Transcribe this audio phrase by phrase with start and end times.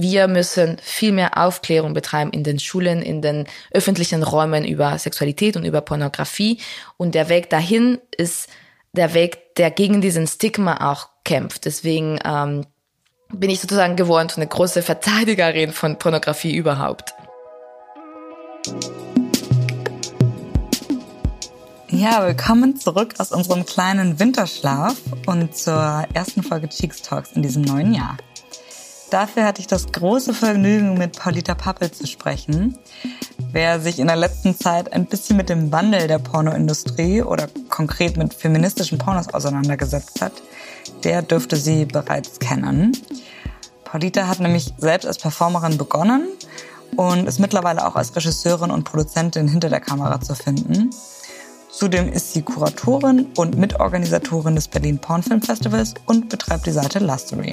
[0.00, 5.56] wir müssen viel mehr Aufklärung betreiben in den Schulen, in den öffentlichen Räumen über Sexualität
[5.56, 6.60] und über Pornografie.
[6.96, 8.48] Und der Weg dahin ist
[8.92, 11.64] der Weg, der gegen diesen Stigma auch kämpft.
[11.64, 12.64] Deswegen ähm,
[13.32, 17.12] bin ich sozusagen geworden eine große Verteidigerin von Pornografie überhaupt.
[21.88, 24.96] Ja, willkommen zurück aus unserem kleinen Winterschlaf
[25.26, 28.16] und zur ersten Folge Cheeks Talks in diesem neuen Jahr.
[29.10, 32.76] Dafür hatte ich das große Vergnügen, mit Paulita Pappel zu sprechen.
[33.52, 38.18] Wer sich in der letzten Zeit ein bisschen mit dem Wandel der Pornoindustrie oder konkret
[38.18, 40.32] mit feministischen Pornos auseinandergesetzt hat,
[41.04, 42.92] der dürfte sie bereits kennen.
[43.84, 46.28] Paulita hat nämlich selbst als Performerin begonnen
[46.96, 50.90] und ist mittlerweile auch als Regisseurin und Produzentin hinter der Kamera zu finden.
[51.70, 57.52] Zudem ist sie Kuratorin und Mitorganisatorin des Berlin Porn Festivals und betreibt die Seite Lustery.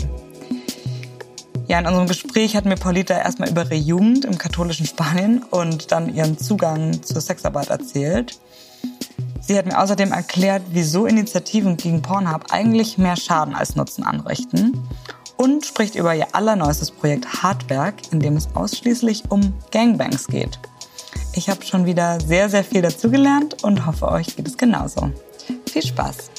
[1.68, 5.92] Ja, in unserem Gespräch hat mir Paulita erstmal über ihre Jugend im katholischen Spanien und
[5.92, 8.40] dann ihren Zugang zur Sexarbeit erzählt.
[9.42, 14.80] Sie hat mir außerdem erklärt, wieso Initiativen gegen Pornhub eigentlich mehr Schaden als Nutzen anrichten
[15.38, 20.60] und spricht über ihr allerneuestes Projekt Hardwerk, in dem es ausschließlich um Gangbangs geht.
[21.34, 25.12] Ich habe schon wieder sehr, sehr viel dazugelernt und hoffe, euch geht es genauso.
[25.72, 26.30] Viel Spaß!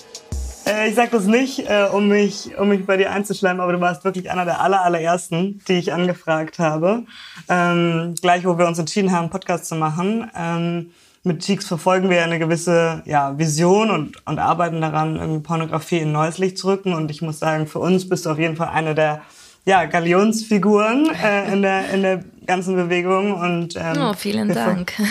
[0.66, 3.80] Äh, ich sag das nicht, äh, um mich, um mich bei dir einzuschleimen, aber du
[3.80, 7.04] warst wirklich einer der aller, allerersten, die ich angefragt habe.
[7.48, 10.30] Ähm, gleich, wo wir uns entschieden haben, einen Podcast zu machen.
[10.36, 10.90] Ähm,
[11.22, 16.12] mit Cheeks verfolgen wir eine gewisse ja, Vision und, und arbeiten daran, irgendwie Pornografie in
[16.12, 16.94] neues Licht zu rücken.
[16.94, 19.22] Und ich muss sagen, für uns bist du auf jeden Fall eine der
[19.64, 23.34] ja, Galionsfiguren äh, in, der, in der ganzen Bewegung.
[23.34, 24.92] Und, ähm, oh, vielen Dank.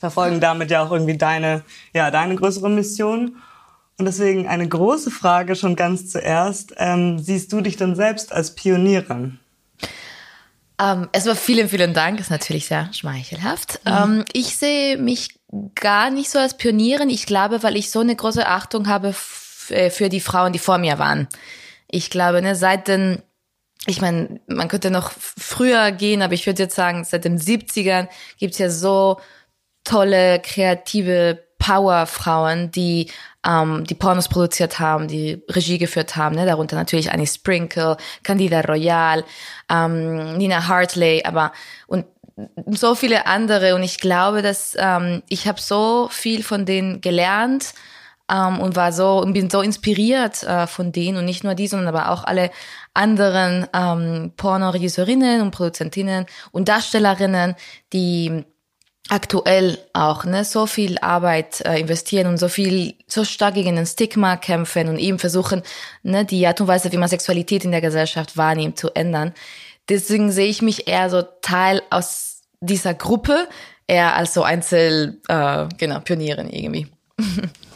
[0.00, 1.62] verfolgen damit ja auch irgendwie deine,
[1.92, 3.36] ja, deine größere Mission.
[4.00, 6.72] Und deswegen eine große Frage schon ganz zuerst.
[6.78, 9.38] Ähm, siehst du dich denn selbst als Pionierin?
[10.80, 12.18] Ähm, erstmal vielen, vielen Dank.
[12.18, 13.78] Ist natürlich sehr schmeichelhaft.
[13.84, 13.92] Mhm.
[13.92, 15.38] Ähm, ich sehe mich
[15.74, 17.10] gar nicht so als Pionierin.
[17.10, 19.14] Ich glaube, weil ich so eine große Achtung habe
[19.68, 21.28] äh, für die Frauen, die vor mir waren.
[21.90, 23.22] Ich glaube, ne, seit den
[23.86, 28.08] ich meine, man könnte noch früher gehen, aber ich würde jetzt sagen, seit den 70ern
[28.38, 29.20] gibt's ja so
[29.84, 33.10] tolle, kreative Powerfrauen, die
[33.46, 36.44] ähm, die Pornos produziert haben, die Regie geführt haben, ne?
[36.44, 39.24] darunter natürlich Annie Sprinkle, Candida Royal,
[39.70, 41.52] ähm, Nina Hartley, aber
[41.86, 42.06] und
[42.66, 43.74] so viele andere.
[43.74, 47.74] Und ich glaube, dass ähm, ich habe so viel von denen gelernt
[48.30, 51.66] ähm, und war so und bin so inspiriert äh, von denen und nicht nur die,
[51.66, 52.50] sondern aber auch alle
[52.94, 57.54] anderen ähm, Pornoregisseurinnen und Produzentinnen und Darstellerinnen,
[57.92, 58.44] die
[59.10, 63.86] aktuell auch ne, so viel Arbeit äh, investieren und so viel so stark gegen den
[63.86, 65.62] Stigma kämpfen und eben versuchen,
[66.02, 69.34] ne, die Art und Weise, wie man Sexualität in der Gesellschaft wahrnimmt, zu ändern.
[69.88, 73.48] Deswegen sehe ich mich eher so Teil aus dieser Gruppe,
[73.88, 76.86] eher als so Einzel, äh, genau, Pionierin irgendwie.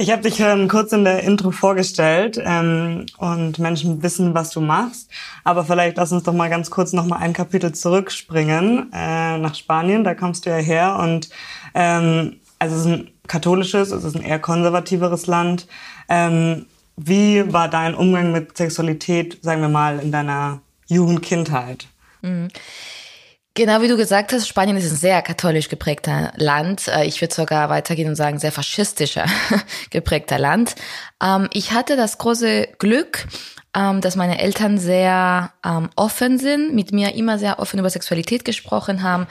[0.00, 4.62] Ich habe dich ähm, kurz in der Intro vorgestellt ähm, und Menschen wissen, was du
[4.62, 5.10] machst.
[5.44, 9.54] Aber vielleicht lass uns doch mal ganz kurz noch mal ein Kapitel zurückspringen äh, nach
[9.54, 10.02] Spanien.
[10.02, 11.28] Da kommst du ja her und
[11.74, 15.66] ähm, also es ist ein katholisches, es ist ein eher konservativeres Land.
[16.08, 16.64] Ähm,
[16.96, 21.88] wie war dein Umgang mit Sexualität, sagen wir mal, in deiner Jugendkindheit?
[22.22, 22.48] Mhm.
[23.60, 26.88] Genau wie du gesagt hast, Spanien ist ein sehr katholisch geprägter Land.
[26.88, 29.26] Äh, ich würde sogar weitergehen und sagen, sehr faschistischer
[29.90, 30.76] geprägter Land.
[31.22, 33.26] Ähm, ich hatte das große Glück,
[33.76, 38.46] ähm, dass meine Eltern sehr ähm, offen sind, mit mir immer sehr offen über Sexualität
[38.46, 39.26] gesprochen haben.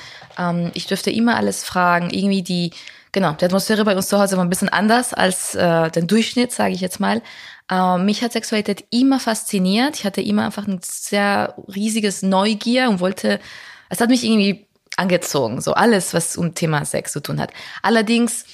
[0.76, 2.12] Ich durfte immer alles fragen.
[2.12, 2.72] Irgendwie die,
[3.12, 6.52] genau, die Atmosphäre bei uns zu Hause war ein bisschen anders als äh, den Durchschnitt,
[6.52, 7.24] sage ich jetzt mal.
[8.00, 9.96] Mich hat Sexualität immer fasziniert.
[9.96, 13.40] Ich hatte immer einfach ein sehr riesiges Neugier und wollte
[13.90, 14.68] es hat mich irgendwie
[14.98, 17.52] angezogen, so alles, was um Thema Sex zu tun hat.
[17.82, 18.46] Allerdings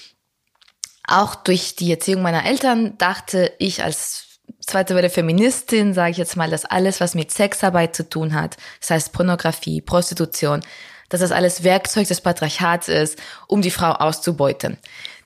[1.08, 6.36] auch durch die Erziehung meiner Eltern dachte ich als zweite Welle Feministin, sage ich jetzt
[6.36, 10.62] mal, dass alles, was mit Sexarbeit zu tun hat, das heißt Pornografie, Prostitution,
[11.10, 14.78] dass das alles Werkzeug des Patriarchats ist, um die Frau auszubeuten.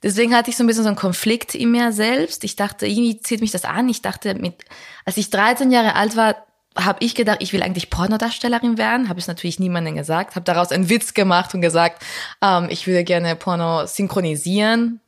[0.03, 2.43] Deswegen hatte ich so ein bisschen so einen Konflikt in mir selbst.
[2.43, 3.89] Ich dachte, irgendwie zieht mich das an.
[3.89, 4.63] Ich dachte, mit,
[5.05, 6.35] als ich 13 Jahre alt war,
[6.77, 9.09] habe ich gedacht, ich will eigentlich Pornodarstellerin werden.
[9.09, 10.35] Habe ich natürlich niemandem gesagt.
[10.35, 12.03] Habe daraus einen Witz gemacht und gesagt,
[12.41, 15.01] ähm, ich würde gerne Porno synchronisieren.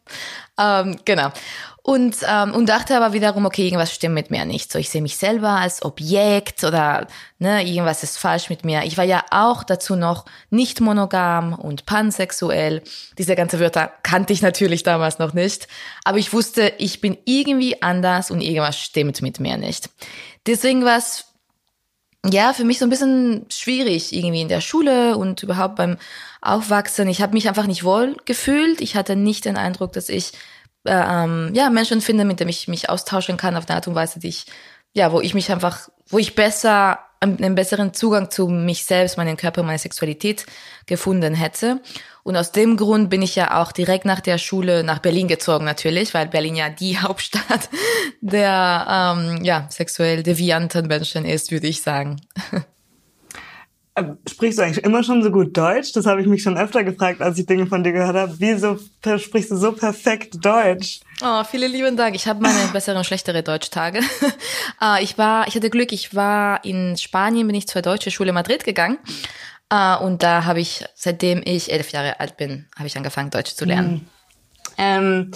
[0.58, 1.31] Ähm, genau.
[1.84, 4.72] Und, ähm, und dachte aber wiederum, okay, irgendwas stimmt mit mir nicht.
[4.72, 7.08] So, ich sehe mich selber als Objekt oder
[7.40, 8.84] ne, irgendwas ist falsch mit mir.
[8.84, 12.84] Ich war ja auch dazu noch nicht monogam und pansexuell.
[13.18, 15.68] Diese ganze Wörter kannte ich natürlich damals noch nicht.
[16.04, 19.90] Aber ich wusste, ich bin irgendwie anders und irgendwas stimmt mit mir nicht.
[20.46, 21.31] Deswegen war es
[22.25, 25.97] ja, für mich so ein bisschen schwierig irgendwie in der Schule und überhaupt beim
[26.41, 27.07] Aufwachsen.
[27.07, 28.81] Ich habe mich einfach nicht wohl gefühlt.
[28.81, 30.33] Ich hatte nicht den Eindruck, dass ich
[30.85, 33.95] äh, ähm, ja Menschen finde, mit denen ich mich austauschen kann auf eine Art und
[33.95, 34.45] Weise, die ich
[34.94, 39.38] ja, wo ich mich einfach, wo ich besser einen besseren Zugang zu mich selbst, meinen
[39.38, 40.47] Körper, meine Sexualität
[40.88, 41.79] gefunden hätte.
[42.23, 45.65] Und aus dem Grund bin ich ja auch direkt nach der Schule nach Berlin gezogen
[45.65, 47.69] natürlich, weil Berlin ja die Hauptstadt
[48.21, 52.21] der ähm, ja, sexuell devianten Menschen ist, würde ich sagen.
[53.94, 55.91] Ähm, sprichst du eigentlich immer schon so gut Deutsch?
[55.91, 58.33] Das habe ich mich schon öfter gefragt, als ich Dinge von dir gehört habe.
[58.38, 58.79] Wieso
[59.17, 61.01] sprichst du so perfekt Deutsch?
[61.21, 62.15] Oh, vielen lieben Dank.
[62.15, 64.00] Ich habe meine bessere und schlechtere Deutschtage.
[64.81, 65.91] uh, ich war, ich hatte Glück.
[65.91, 68.97] Ich war in Spanien, bin ich zur deutschen Schule Madrid gegangen.
[69.71, 73.56] Uh, und da habe ich, seitdem ich elf Jahre alt bin, habe ich angefangen, Deutsch
[73.56, 73.94] zu lernen.
[73.94, 74.07] Mhm.
[74.77, 75.31] Ähm,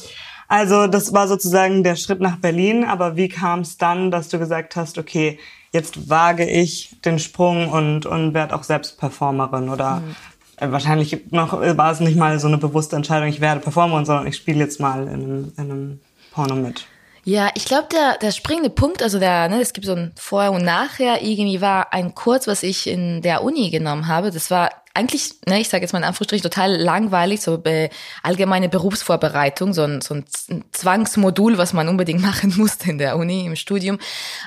[0.48, 2.84] also das war sozusagen der Schritt nach Berlin.
[2.84, 5.40] Aber wie kam es dann, dass du gesagt hast, okay,
[5.72, 10.16] jetzt wage ich den Sprung und, und werde auch selbst Performerin oder mhm.
[10.58, 14.28] äh, wahrscheinlich noch war es nicht mal so eine bewusste Entscheidung, ich werde Performerin, sondern
[14.28, 16.00] ich spiele jetzt mal in einem, in einem
[16.32, 16.88] Porno mit.
[17.28, 20.52] Ja, ich glaube, der, der springende Punkt, also der, ne, es gibt so ein Vorher
[20.52, 24.30] und Nachher, irgendwie war ein Kurs, was ich in der Uni genommen habe.
[24.30, 27.90] Das war eigentlich, ne, ich sage jetzt mal in Anführungsstrichen, total langweilig, so be
[28.22, 30.26] allgemeine Berufsvorbereitung, so ein, so ein
[30.72, 33.98] Zwangsmodul, was man unbedingt machen musste in der Uni, im Studium.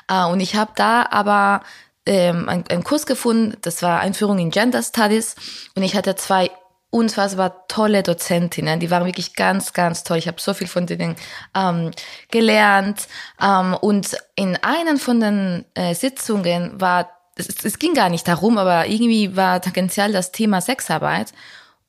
[0.06, 1.62] Äh, und ich habe da aber
[2.06, 5.34] ähm, einen, einen Kurs gefunden, das war Einführung in Gender Studies
[5.74, 6.52] und ich hatte zwei
[6.90, 10.18] unfassbar tolle Dozentinnen, die waren wirklich ganz, ganz toll.
[10.18, 11.16] Ich habe so viel von denen
[11.54, 11.90] ähm,
[12.30, 13.08] gelernt.
[13.40, 18.56] Ähm, und in einer von den äh, Sitzungen war, es, es ging gar nicht darum,
[18.56, 21.32] aber irgendwie war tangential das Thema Sexarbeit.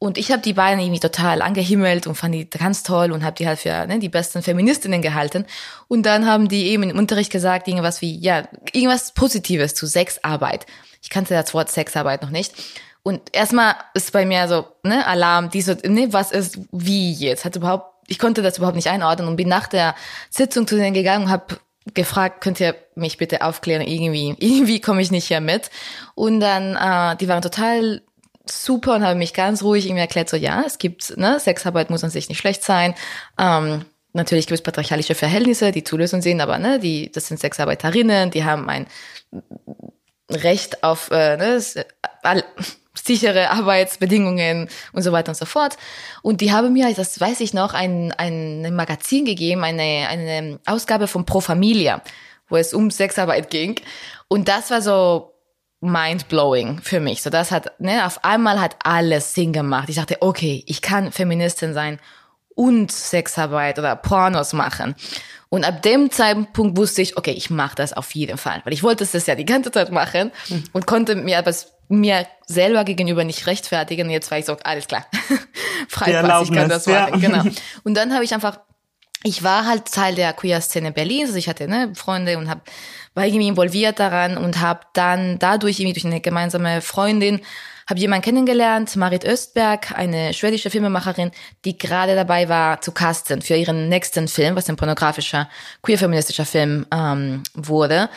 [0.01, 3.35] Und ich habe die beiden irgendwie total angehimmelt und fand die ganz toll und habe
[3.35, 5.45] die halt für ne, die besten Feministinnen gehalten.
[5.89, 10.65] Und dann haben die eben im Unterricht gesagt, irgendwas wie, ja, irgendwas Positives zu Sexarbeit.
[11.01, 12.53] Ich kannte das Wort Sexarbeit noch nicht.
[13.03, 17.45] Und erstmal ist bei mir so, ne, Alarm, die so, ne, was ist, wie jetzt?
[17.45, 19.95] Hat überhaupt, ich konnte das überhaupt nicht einordnen und bin nach der
[20.29, 21.57] Sitzung zu denen gegangen und habe
[21.93, 23.81] gefragt, könnt ihr mich bitte aufklären?
[23.81, 25.69] Irgendwie, irgendwie komme ich nicht hier mit.
[26.15, 28.01] Und dann, äh, die waren total
[28.45, 32.03] super und haben mich ganz ruhig irgendwie erklärt, so ja, es gibt, ne, Sexarbeit muss
[32.03, 32.95] an sich nicht schlecht sein.
[33.37, 37.39] Ähm, natürlich gibt es patriarchalische Verhältnisse, die zu lösen sind, aber ne, die, das sind
[37.39, 38.87] Sexarbeiterinnen, die haben ein
[40.31, 41.61] Recht auf äh, ne,
[42.23, 42.43] all,
[42.93, 45.77] sichere Arbeitsbedingungen und so weiter und so fort.
[46.21, 51.07] Und die haben mir, das weiß ich noch, ein, ein Magazin gegeben, eine, eine Ausgabe
[51.07, 52.01] von Pro Familia,
[52.49, 53.75] wo es um Sexarbeit ging.
[54.27, 55.33] Und das war so
[55.81, 57.21] mind-blowing für mich.
[57.21, 59.89] So, das hat, ne, auf einmal hat alles Sinn gemacht.
[59.89, 61.99] Ich dachte, okay, ich kann Feministin sein
[62.55, 64.95] und Sexarbeit oder Pornos machen.
[65.47, 68.83] Und ab dem Zeitpunkt wusste ich, okay, ich mache das auf jeden Fall, weil ich
[68.83, 70.63] wollte es das ja die ganze Zeit machen hm.
[70.73, 71.53] und konnte mir aber
[71.89, 74.09] mir selber gegenüber nicht rechtfertigen.
[74.09, 75.05] Jetzt war ich so, alles klar,
[75.89, 77.21] Freipass, ich kann das machen.
[77.21, 77.27] Ja.
[77.29, 77.43] Genau.
[77.83, 78.59] Und dann habe ich einfach,
[79.23, 82.61] ich war halt Teil der Queer-Szene Berlins, also ich hatte ne, Freunde und hab,
[83.15, 87.41] war irgendwie involviert daran und habe dann dadurch irgendwie durch eine gemeinsame Freundin
[87.89, 91.31] habe jemanden kennengelernt, Marit Östberg, eine schwedische Filmemacherin,
[91.65, 95.49] die gerade dabei war zu casten für ihren nächsten Film, was ein pornografischer,
[95.81, 98.09] queer-feministischer Film ähm, wurde.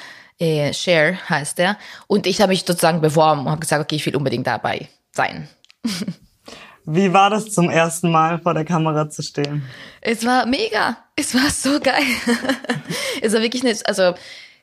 [0.43, 1.79] Äh, Share heißt der.
[2.09, 5.49] Und ich habe mich sozusagen beworben und habe gesagt, okay, ich will unbedingt dabei sein.
[6.85, 9.63] Wie war das zum ersten Mal vor der Kamera zu stehen?
[10.01, 10.97] Es war mega.
[11.15, 12.03] Es war so geil.
[13.23, 14.15] es war wirklich nicht, also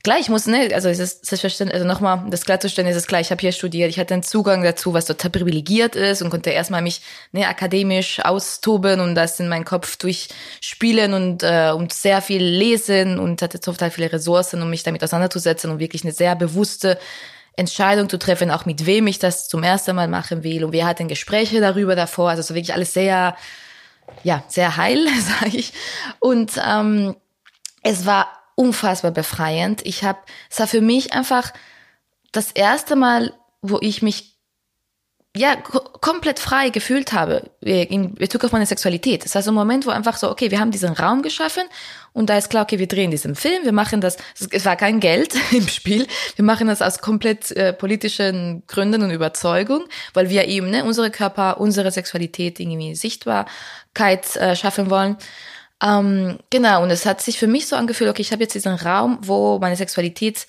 [0.02, 3.20] Klar, ich muss, ne, also es ist selbstverständlich, also nochmal, das klarzustellen, ist es klar,
[3.20, 6.52] ich habe hier studiert, ich hatte einen Zugang dazu, was total privilegiert ist und konnte
[6.52, 7.02] erstmal mich
[7.34, 13.20] ne, akademisch austoben und das in meinen Kopf durchspielen und, äh, und sehr viel lesen
[13.20, 16.98] und hatte total viele Ressourcen, um mich damit auseinanderzusetzen und wirklich eine sehr bewusste
[17.58, 20.86] Entscheidung zu treffen, auch mit wem ich das zum ersten Mal machen will und wir
[20.86, 23.36] hatten Gespräche darüber davor, also so wirklich alles sehr,
[24.24, 25.06] ja, sehr heil,
[25.42, 25.74] sage ich.
[26.20, 27.18] Und ähm,
[27.84, 29.86] es war unfassbar befreiend.
[29.86, 31.54] Ich habe, es war für mich einfach
[32.34, 34.36] das erste Mal, wo ich mich
[35.38, 39.26] ja komplett frei gefühlt habe in Bezug auf meine Sexualität.
[39.26, 41.64] Es war so ein Moment, wo einfach so, okay, wir haben diesen Raum geschaffen
[42.12, 44.18] und da ist klar, okay, wir drehen diesen Film, wir machen das,
[44.52, 49.12] es war kein Geld im Spiel, wir machen das aus komplett äh, politischen Gründen und
[49.12, 55.16] Überzeugung, weil wir eben ne, unsere Körper, unsere Sexualität irgendwie Sichtbarkeit äh, schaffen wollen.
[55.82, 58.76] Ähm, genau, und es hat sich für mich so angefühlt, okay, ich habe jetzt diesen
[58.76, 60.48] Raum, wo meine Sexualität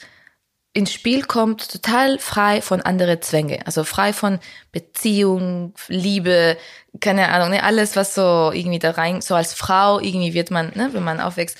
[0.72, 3.66] ins Spiel kommt, total frei von anderen Zwänge.
[3.66, 4.38] Also frei von
[4.72, 6.56] Beziehung, Liebe,
[7.00, 10.72] keine Ahnung, ne, alles, was so irgendwie da rein, so als Frau irgendwie wird man,
[10.74, 11.58] ne, wenn man aufwächst,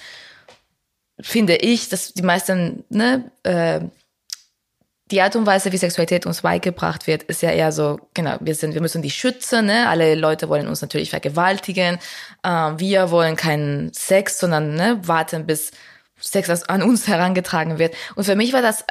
[1.20, 3.80] finde ich, dass die meisten ne, äh,
[5.11, 8.55] die Art und Weise, wie Sexualität uns beigebracht wird, ist ja eher so, genau, wir
[8.55, 9.88] sind, wir müssen die schützen, ne?
[9.88, 11.99] Alle Leute wollen uns natürlich vergewaltigen.
[12.43, 15.73] Äh, wir wollen keinen Sex, sondern ne, warten, bis
[16.19, 17.95] Sex an uns herangetragen wird.
[18.14, 18.85] Und für mich war das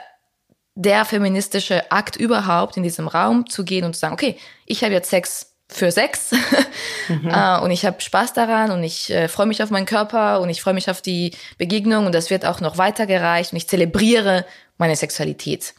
[0.75, 4.93] der feministische Akt überhaupt, in diesem Raum zu gehen und zu sagen, okay, ich habe
[4.93, 6.31] jetzt Sex für Sex
[7.07, 7.29] mhm.
[7.29, 10.49] äh, und ich habe Spaß daran und ich äh, freue mich auf meinen Körper und
[10.49, 14.45] ich freue mich auf die Begegnung und das wird auch noch weitergereicht und ich zelebriere
[14.77, 15.75] meine Sexualität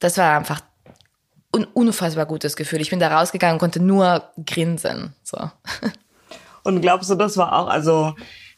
[0.00, 0.60] das war einfach
[1.52, 2.80] ein unfassbar gutes Gefühl.
[2.80, 5.14] Ich bin da rausgegangen und konnte nur grinsen.
[5.22, 5.38] So.
[6.62, 8.14] Und glaubst du, das war auch, also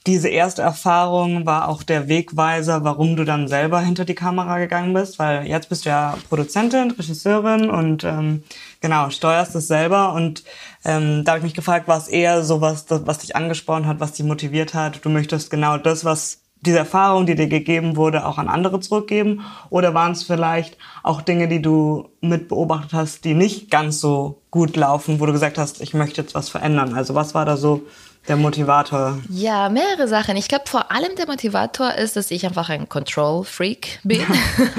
[0.07, 4.93] diese erste Erfahrung war auch der Wegweiser, warum du dann selber hinter die Kamera gegangen
[4.93, 5.21] bist?
[5.21, 8.43] Weil jetzt bist du ja Produzentin, Regisseurin und ähm,
[8.81, 10.13] genau, steuerst es selber.
[10.13, 10.43] Und
[10.85, 14.01] ähm, da habe ich mich gefragt, war es eher so was, was dich angesprochen hat,
[14.01, 15.05] was dich motiviert hat?
[15.05, 19.45] Du möchtest genau das, was diese Erfahrung, die dir gegeben wurde, auch an andere zurückgeben?
[19.69, 24.41] Oder waren es vielleicht auch Dinge, die du mit beobachtet hast, die nicht ganz so
[24.51, 26.95] gut laufen, wo du gesagt hast, ich möchte jetzt was verändern?
[26.95, 27.83] Also was war da so
[28.29, 29.19] der Motivator?
[29.29, 30.37] Ja, mehrere Sachen.
[30.37, 34.25] Ich glaube, vor allem der Motivator ist, dass ich einfach ein Control-Freak bin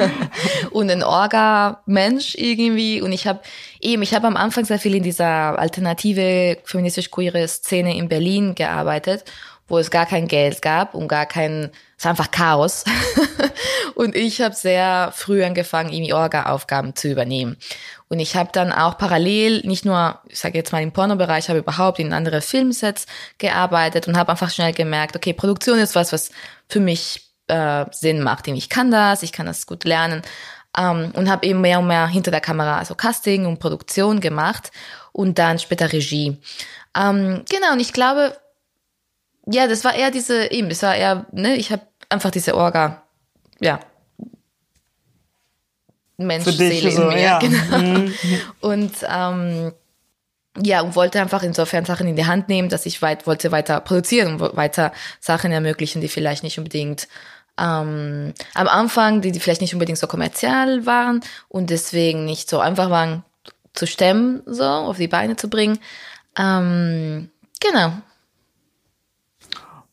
[0.71, 3.01] und ein Orga-Mensch irgendwie.
[3.01, 3.41] Und ich habe
[3.81, 9.25] eben, ich habe am Anfang sehr viel in dieser alternative feministisch-queere Szene in Berlin gearbeitet
[9.73, 12.83] wo es gar kein Geld gab und gar kein, es war einfach Chaos.
[13.95, 17.57] und ich habe sehr früh angefangen, irgendwie Orga-Aufgaben zu übernehmen.
[18.07, 21.57] Und ich habe dann auch parallel, nicht nur, ich sage jetzt mal im Pornobereich, habe
[21.57, 23.07] überhaupt in andere Filmsets
[23.39, 26.29] gearbeitet und habe einfach schnell gemerkt, okay, Produktion ist was, was
[26.69, 28.47] für mich äh, Sinn macht.
[28.47, 30.21] Ich kann das, ich kann das gut lernen.
[30.77, 34.19] Um, ähm, und habe eben mehr und mehr hinter der Kamera, also Casting und Produktion
[34.19, 34.71] gemacht
[35.11, 36.37] und dann später Regie.
[36.95, 38.35] Um, ähm, genau, und ich glaube,
[39.45, 43.03] ja, das war eher diese, eben, es war eher, ne, ich habe einfach diese Orga,
[43.59, 43.79] ja,
[46.17, 47.39] Mensch-Seele so, in mir, ja.
[47.39, 47.77] genau.
[47.77, 48.13] Mhm.
[48.61, 49.73] Und ähm,
[50.61, 53.79] ja, und wollte einfach insofern Sachen in die Hand nehmen, dass ich weit, wollte weiter
[53.81, 57.07] produzieren und weiter Sachen ermöglichen, die vielleicht nicht unbedingt
[57.57, 62.59] ähm, am Anfang, die, die vielleicht nicht unbedingt so kommerziell waren und deswegen nicht so
[62.59, 63.23] einfach waren
[63.73, 65.79] zu stemmen, so auf die Beine zu bringen.
[66.37, 67.93] Ähm, genau.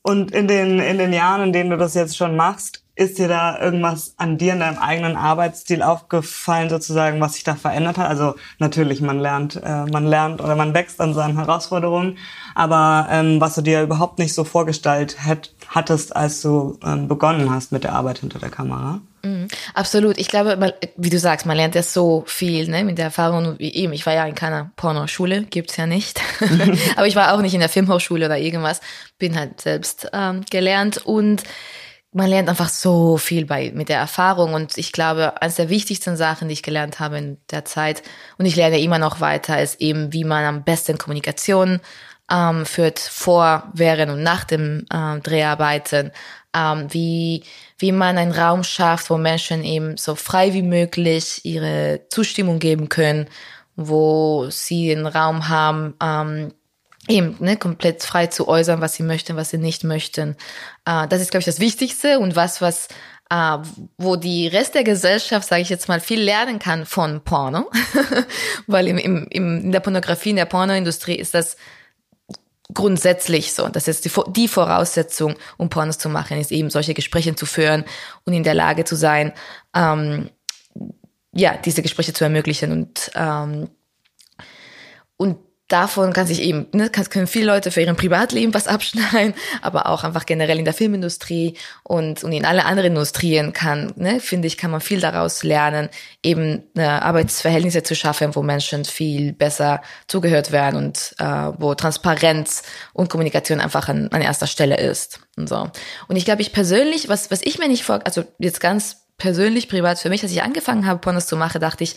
[0.03, 3.29] Und in den, in den Jahren, in denen du das jetzt schon machst, ist dir
[3.29, 8.07] da irgendwas an dir in deinem eigenen Arbeitsstil aufgefallen, sozusagen, was sich da verändert hat?
[8.07, 12.19] Also natürlich, man lernt, äh, man lernt oder man wächst an seinen Herausforderungen,
[12.55, 17.51] aber ähm, was du dir überhaupt nicht so vorgestellt hätt, hattest, als du ähm, begonnen
[17.51, 19.01] hast mit der Arbeit hinter der Kamera?
[19.23, 20.19] Mhm, absolut.
[20.19, 23.59] Ich glaube, wie du sagst, man lernt ja so viel ne, mit der Erfahrung.
[23.59, 26.21] Wie eben, ich war ja in keiner Pornoschule, gibt's ja nicht.
[26.97, 28.81] Aber ich war auch nicht in der Filmhochschule oder irgendwas.
[29.19, 31.45] Bin halt selbst ähm, gelernt und
[32.13, 34.55] man lernt einfach so viel bei, mit der Erfahrung.
[34.55, 38.03] Und ich glaube, eines der wichtigsten Sachen, die ich gelernt habe in der Zeit,
[38.39, 41.81] und ich lerne immer noch weiter, ist eben, wie man am besten Kommunikation
[42.31, 46.11] ähm, führt vor, während und nach dem ähm, Dreharbeiten,
[46.55, 47.45] ähm, wie,
[47.79, 52.89] wie man einen Raum schafft, wo Menschen eben so frei wie möglich ihre Zustimmung geben
[52.89, 53.29] können,
[53.77, 56.53] wo sie einen Raum haben, ähm,
[57.11, 60.37] eben ne, komplett frei zu äußern, was sie möchten, was sie nicht möchten.
[60.85, 62.89] Äh, das ist, glaube ich, das Wichtigste und was, was
[63.31, 63.59] äh,
[63.99, 67.71] wo die Rest der Gesellschaft, sage ich jetzt mal, viel lernen kann von Porno,
[68.67, 71.57] weil im, im, im, in der Pornografie, in der Pornoindustrie ist das
[72.75, 73.69] grundsätzlich so.
[73.69, 77.85] Das ist die, die Voraussetzung, um Pornos zu machen, ist eben solche Gespräche zu führen
[78.25, 79.33] und in der Lage zu sein,
[79.75, 80.31] ähm,
[81.33, 83.69] ja, diese Gespräche zu ermöglichen und ähm,
[85.17, 85.37] und
[85.73, 90.05] davon kann sich eben, ne, können viele Leute für ihren Privatleben was abschneiden, aber auch
[90.05, 94.59] einfach generell in der Filmindustrie und, und in alle anderen Industrien kann, ne, finde ich,
[94.59, 95.89] kann man viel daraus lernen,
[96.23, 102.63] eben ne, Arbeitsverhältnisse zu schaffen, wo Menschen viel besser zugehört werden und äh, wo Transparenz
[102.93, 105.21] und Kommunikation einfach an, an erster Stelle ist.
[105.37, 105.71] Und so.
[106.09, 109.69] Und ich glaube, ich persönlich, was, was ich mir nicht vor, also jetzt ganz persönlich,
[109.69, 111.95] privat für mich, als ich angefangen habe, Pornos zu machen, dachte ich,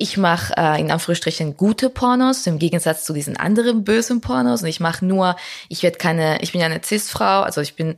[0.00, 4.62] ich mache äh, in Anführungsstrichen gute Pornos, im Gegensatz zu diesen anderen bösen Pornos.
[4.62, 5.34] Und ich mache nur,
[5.68, 7.96] ich werde keine, ich bin ja eine Cis-Frau, also ich bin,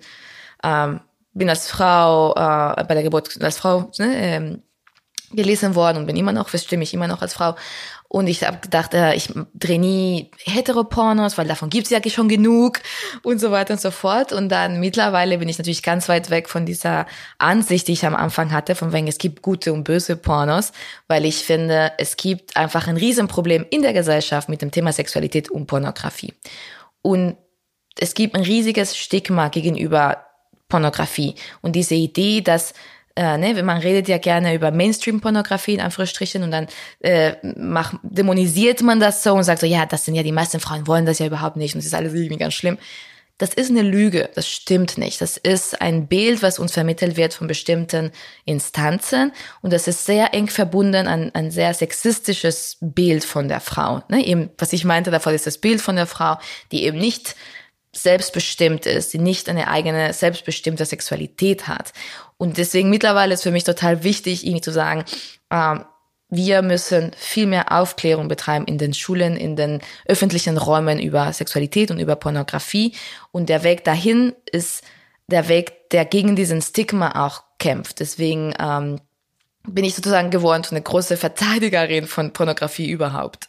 [0.64, 1.00] ähm,
[1.34, 4.62] bin als Frau äh, bei der Geburt als Frau ne, ähm,
[5.30, 7.54] gelesen worden und bin immer noch, bestimme ich immer noch als Frau.
[8.08, 12.80] Und ich habe gedacht, äh, ich drehe nie Heteropornos, weil davon gibt's ja schon genug
[13.22, 14.32] und so weiter und so fort.
[14.32, 17.06] Und dann mittlerweile bin ich natürlich ganz weit weg von dieser
[17.38, 20.72] Ansicht, die ich am Anfang hatte, von wegen es gibt gute und böse Pornos,
[21.06, 25.48] weil ich finde, es gibt einfach ein Riesenproblem in der Gesellschaft mit dem Thema Sexualität
[25.48, 26.34] und Pornografie.
[27.02, 27.36] Und
[27.96, 30.26] es gibt ein riesiges Stigma gegenüber
[30.68, 32.74] Pornografie und diese Idee, dass
[33.16, 36.66] äh, ne, man redet ja gerne über Mainstream-Pornografie in Anführungsstrichen und dann
[37.00, 40.60] äh, mach, dämonisiert man das so und sagt so, ja, das sind ja die meisten
[40.60, 42.78] Frauen wollen das ja überhaupt nicht und es ist alles irgendwie ganz schlimm.
[43.38, 45.22] Das ist eine Lüge, das stimmt nicht.
[45.22, 48.12] Das ist ein Bild, was uns vermittelt wird von bestimmten
[48.44, 54.02] Instanzen und das ist sehr eng verbunden an ein sehr sexistisches Bild von der Frau.
[54.08, 54.26] Ne?
[54.26, 56.36] Eben, was ich meinte davor, ist das Bild von der Frau,
[56.70, 57.34] die eben nicht
[57.92, 61.92] selbstbestimmt ist, die nicht eine eigene selbstbestimmte Sexualität hat.
[62.36, 65.04] Und deswegen mittlerweile ist für mich total wichtig, irgendwie zu sagen,
[65.50, 65.84] ähm,
[66.30, 71.90] wir müssen viel mehr Aufklärung betreiben in den Schulen, in den öffentlichen Räumen über Sexualität
[71.90, 72.94] und über Pornografie.
[73.32, 74.84] Und der Weg dahin ist
[75.26, 77.98] der Weg, der gegen diesen Stigma auch kämpft.
[77.98, 79.00] Deswegen ähm,
[79.66, 83.48] bin ich sozusagen geworden eine große Verteidigerin von Pornografie überhaupt.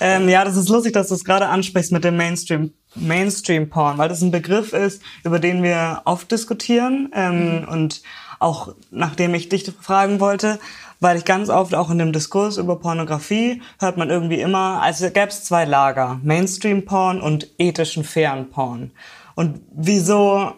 [0.00, 2.72] Ähm, ja, das ist lustig, dass du es gerade ansprichst mit dem Mainstream.
[2.96, 7.68] Mainstream Porn, weil das ein Begriff ist, über den wir oft diskutieren ähm, mhm.
[7.68, 8.02] und
[8.38, 10.58] auch nachdem ich dich fragen wollte,
[11.00, 15.06] weil ich ganz oft auch in dem Diskurs über Pornografie hört man irgendwie immer, also
[15.06, 18.90] gäbe es zwei Lager, Mainstream Porn und ethischen fairen Porn.
[19.34, 20.54] Und wieso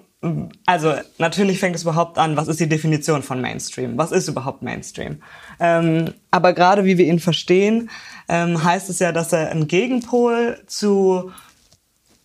[0.67, 3.97] also natürlich fängt es überhaupt an, was ist die Definition von Mainstream?
[3.97, 5.23] Was ist überhaupt Mainstream?
[5.61, 7.89] Ähm, aber gerade wie wir ihn verstehen,
[8.29, 11.31] ähm, heißt es ja, dass er ein Gegenpol zu,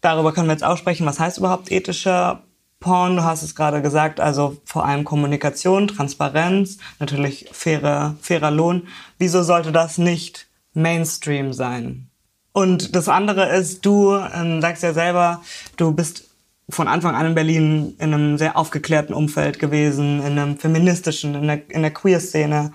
[0.04, 2.44] darüber können wir jetzt auch sprechen, was heißt überhaupt ethischer
[2.80, 3.16] Porn?
[3.16, 8.88] Du hast es gerade gesagt, also vor allem Kommunikation, Transparenz, natürlich fairer, fairer Lohn.
[9.18, 12.10] Wieso sollte das nicht Mainstream sein?
[12.52, 15.42] Und das andere ist, du ähm, sagst ja selber,
[15.78, 16.26] du bist
[16.70, 21.48] von Anfang an in Berlin in einem sehr aufgeklärten Umfeld gewesen, in einem feministischen, in
[21.48, 22.72] der, in der Queer-Szene.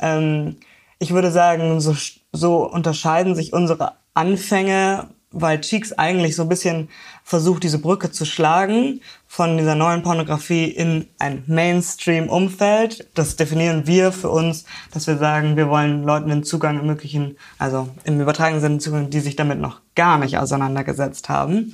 [0.00, 0.56] Ähm,
[0.98, 1.94] ich würde sagen, so,
[2.32, 6.88] so unterscheiden sich unsere Anfänge, weil Cheeks eigentlich so ein bisschen
[7.22, 13.08] versucht, diese Brücke zu schlagen von dieser neuen Pornografie in ein Mainstream-Umfeld.
[13.14, 17.88] Das definieren wir für uns, dass wir sagen, wir wollen Leuten den Zugang ermöglichen, also
[18.04, 21.72] im übertragenen Sinne Zugang, die sich damit noch gar nicht auseinandergesetzt haben.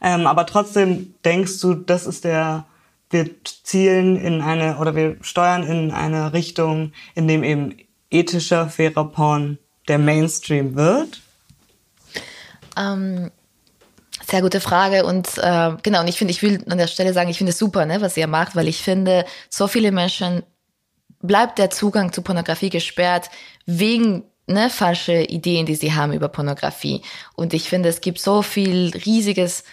[0.00, 2.66] Ähm, aber trotzdem denkst du, das ist der,
[3.10, 7.76] wir zielen in eine oder wir steuern in eine Richtung, in dem eben
[8.10, 11.22] ethischer, fairer Porn der Mainstream wird?
[12.76, 13.30] Ähm,
[14.28, 17.30] sehr gute Frage und äh, genau, und ich finde, ich will an der Stelle sagen,
[17.30, 20.42] ich finde es super, ne, was ihr macht, weil ich finde, so viele Menschen
[21.20, 23.30] bleibt der Zugang zu Pornografie gesperrt
[23.66, 27.02] wegen ne, falsche Ideen, die sie haben über Pornografie.
[27.34, 29.64] Und ich finde, es gibt so viel riesiges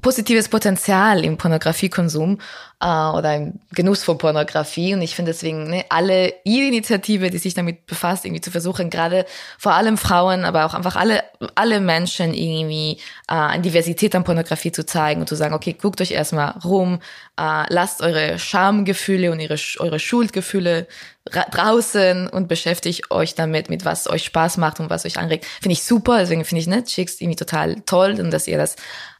[0.00, 2.38] positives Potenzial im Pornografiekonsum
[2.80, 4.94] äh, oder im Genuss von Pornografie.
[4.94, 8.88] Und ich finde deswegen ne, alle ihre Initiative, die sich damit befasst, irgendwie zu versuchen,
[8.88, 9.26] gerade
[9.58, 11.24] vor allem Frauen, aber auch einfach alle
[11.54, 12.98] alle Menschen irgendwie
[13.28, 17.00] äh, eine Diversität an Pornografie zu zeigen und zu sagen, okay, guckt euch erstmal rum,
[17.38, 20.86] äh, lasst eure Schamgefühle und ihre eure Schuldgefühle
[21.30, 25.46] draußen und beschäftigt euch damit, mit was euch Spaß macht und was euch anregt.
[25.46, 28.76] Finde ich super, deswegen finde ich ne, Chicks irgendwie total toll und dass ihr das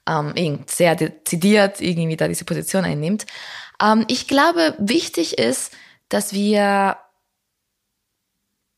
[0.08, 3.26] ähm, sehr dezidiert irgendwie da diese Position einnimmt.
[3.82, 5.72] Ähm, ich glaube, wichtig ist,
[6.08, 6.96] dass wir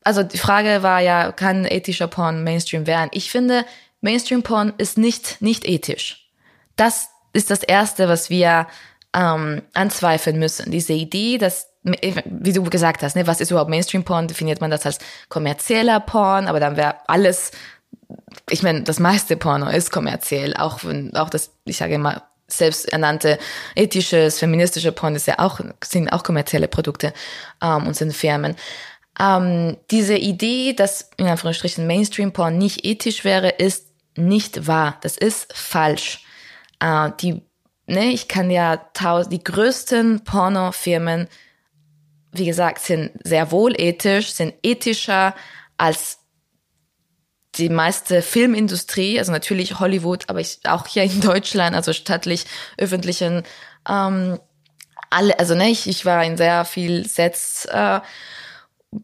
[0.03, 3.09] also die Frage war ja, kann ethischer Porn Mainstream werden?
[3.13, 3.65] Ich finde,
[4.01, 6.29] Mainstream Porn ist nicht, nicht ethisch.
[6.75, 8.67] Das ist das Erste, was wir
[9.15, 10.71] ähm, anzweifeln müssen.
[10.71, 14.27] Diese Idee, dass, wie du gesagt hast, ne, was ist überhaupt Mainstream Porn?
[14.27, 17.51] Definiert man das als kommerzieller Porn, aber dann wäre alles
[18.49, 23.39] ich meine, das meiste Porno ist kommerziell, auch wenn, auch das, ich sage immer, selbsternannte
[23.75, 27.13] ethisches, feministische Porno ist ja auch, sind auch kommerzielle Produkte
[27.61, 28.55] ähm, und sind Firmen.
[29.19, 34.97] Ähm, diese Idee, dass in Anführungsstrichen Mainstream-Porn nicht ethisch wäre, ist nicht wahr.
[35.01, 36.25] Das ist falsch.
[36.79, 37.41] Äh, die,
[37.87, 41.27] ne, ich kann ja tausend, die größten Pornofirmen,
[42.33, 45.35] wie gesagt, sind sehr wohl ethisch, sind ethischer
[45.77, 46.19] als
[47.55, 52.45] die meiste Filmindustrie, also natürlich Hollywood, aber ich, auch hier in Deutschland, also staatlich,
[52.77, 53.43] öffentlichen,
[53.87, 54.39] ähm,
[55.11, 57.99] alle, also ne, ich, ich war in sehr viel Sets äh,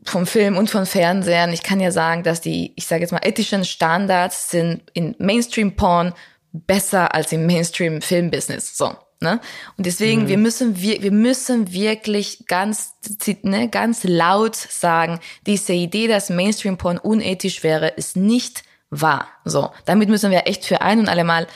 [0.03, 1.53] vom Film und von Fernsehen.
[1.53, 6.13] Ich kann ja sagen, dass die, ich sage jetzt mal, ethischen Standards sind in Mainstream-Porn
[6.51, 8.75] besser als im Mainstream-Filmbusiness.
[8.75, 8.95] So.
[9.21, 9.41] Ne?
[9.75, 10.27] Und deswegen, mhm.
[10.29, 12.93] wir müssen, wir, wir müssen wirklich ganz,
[13.41, 19.27] ne, ganz laut sagen, diese Idee, dass Mainstream-Porn unethisch wäre, ist nicht wahr.
[19.43, 19.71] So.
[19.85, 21.47] Damit müssen wir echt für ein und alle Mal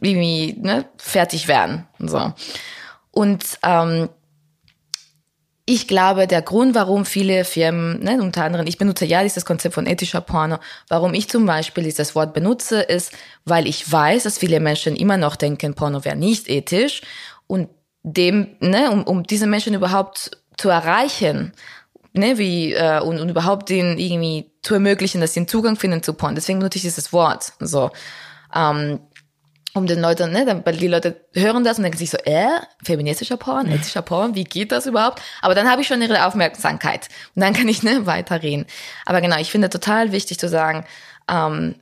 [0.00, 1.86] irgendwie, ne, fertig werden.
[1.98, 2.32] So.
[3.10, 4.08] Und, ähm,
[5.64, 9.74] ich glaube, der Grund, warum viele Firmen, ne, unter anderem, ich benutze ja dieses Konzept
[9.74, 13.12] von ethischer Porno, warum ich zum Beispiel dieses Wort benutze, ist,
[13.44, 17.02] weil ich weiß, dass viele Menschen immer noch denken, Porno wäre nicht ethisch
[17.46, 17.68] und
[18.02, 21.52] dem, ne, um, um diese Menschen überhaupt zu erreichen,
[22.12, 26.02] ne, wie äh, und, und überhaupt den irgendwie zu ermöglichen, dass sie einen Zugang finden
[26.02, 26.34] zu Porn.
[26.34, 27.52] Deswegen benutze ich dieses Wort.
[27.60, 27.90] So.
[28.54, 28.98] Ähm,
[29.74, 32.48] um den Leuten, ne, weil die Leute hören das und denken sich so, äh,
[32.84, 35.22] feministischer Porn, ethischer Porn, wie geht das überhaupt?
[35.40, 38.66] Aber dann habe ich schon ihre Aufmerksamkeit und dann kann ich ne weiterreden.
[39.06, 40.84] Aber genau, ich finde total wichtig zu sagen,
[41.30, 41.76] ähm,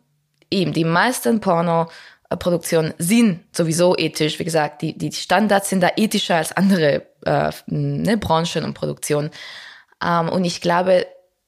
[0.51, 4.39] eben die meisten Porno-Produktionen sind sowieso ethisch.
[4.39, 9.31] Wie gesagt, die die Standards sind da ethischer als andere äh, ne, Branchen und Produktionen.
[10.05, 11.07] Ähm, und ich glaube,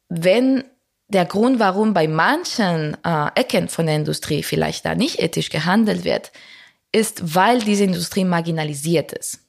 [0.09, 0.65] wenn
[1.13, 6.05] der Grund, warum bei manchen äh, Ecken von der Industrie vielleicht da nicht ethisch gehandelt
[6.05, 6.33] wird,
[6.91, 9.41] ist, weil diese Industrie marginalisiert ist.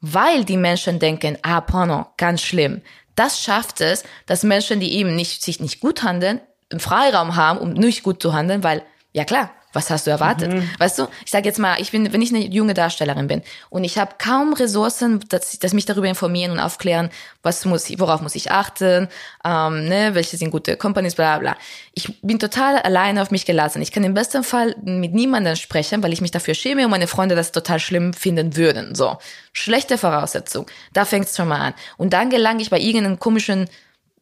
[0.00, 2.82] Weil die Menschen denken, ah, Porno, ganz schlimm.
[3.16, 7.58] Das schafft es, dass Menschen, die eben nicht, sich nicht gut handeln, einen Freiraum haben,
[7.58, 10.52] um nicht gut zu handeln, weil, ja klar, was hast du erwartet?
[10.52, 10.68] Mhm.
[10.78, 13.84] Weißt du, ich sage jetzt mal, ich bin, wenn ich eine junge Darstellerin bin und
[13.84, 17.10] ich habe kaum Ressourcen, dass, dass mich darüber informieren und aufklären,
[17.42, 19.08] was muss ich, worauf muss ich achten,
[19.44, 21.56] ähm, ne, welche sind gute Companies, bla bla.
[21.92, 23.82] Ich bin total alleine auf mich gelassen.
[23.82, 27.06] Ich kann im besten Fall mit niemandem sprechen, weil ich mich dafür schäme und meine
[27.06, 28.94] Freunde das total schlimm finden würden.
[28.94, 29.18] So,
[29.52, 30.66] schlechte Voraussetzung.
[30.92, 31.74] Da fängt es schon mal an.
[31.96, 33.68] Und dann gelange ich bei irgendeinem komischen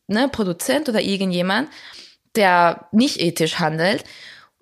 [0.06, 1.68] ne, Produzent oder irgendjemand,
[2.34, 4.04] der nicht ethisch handelt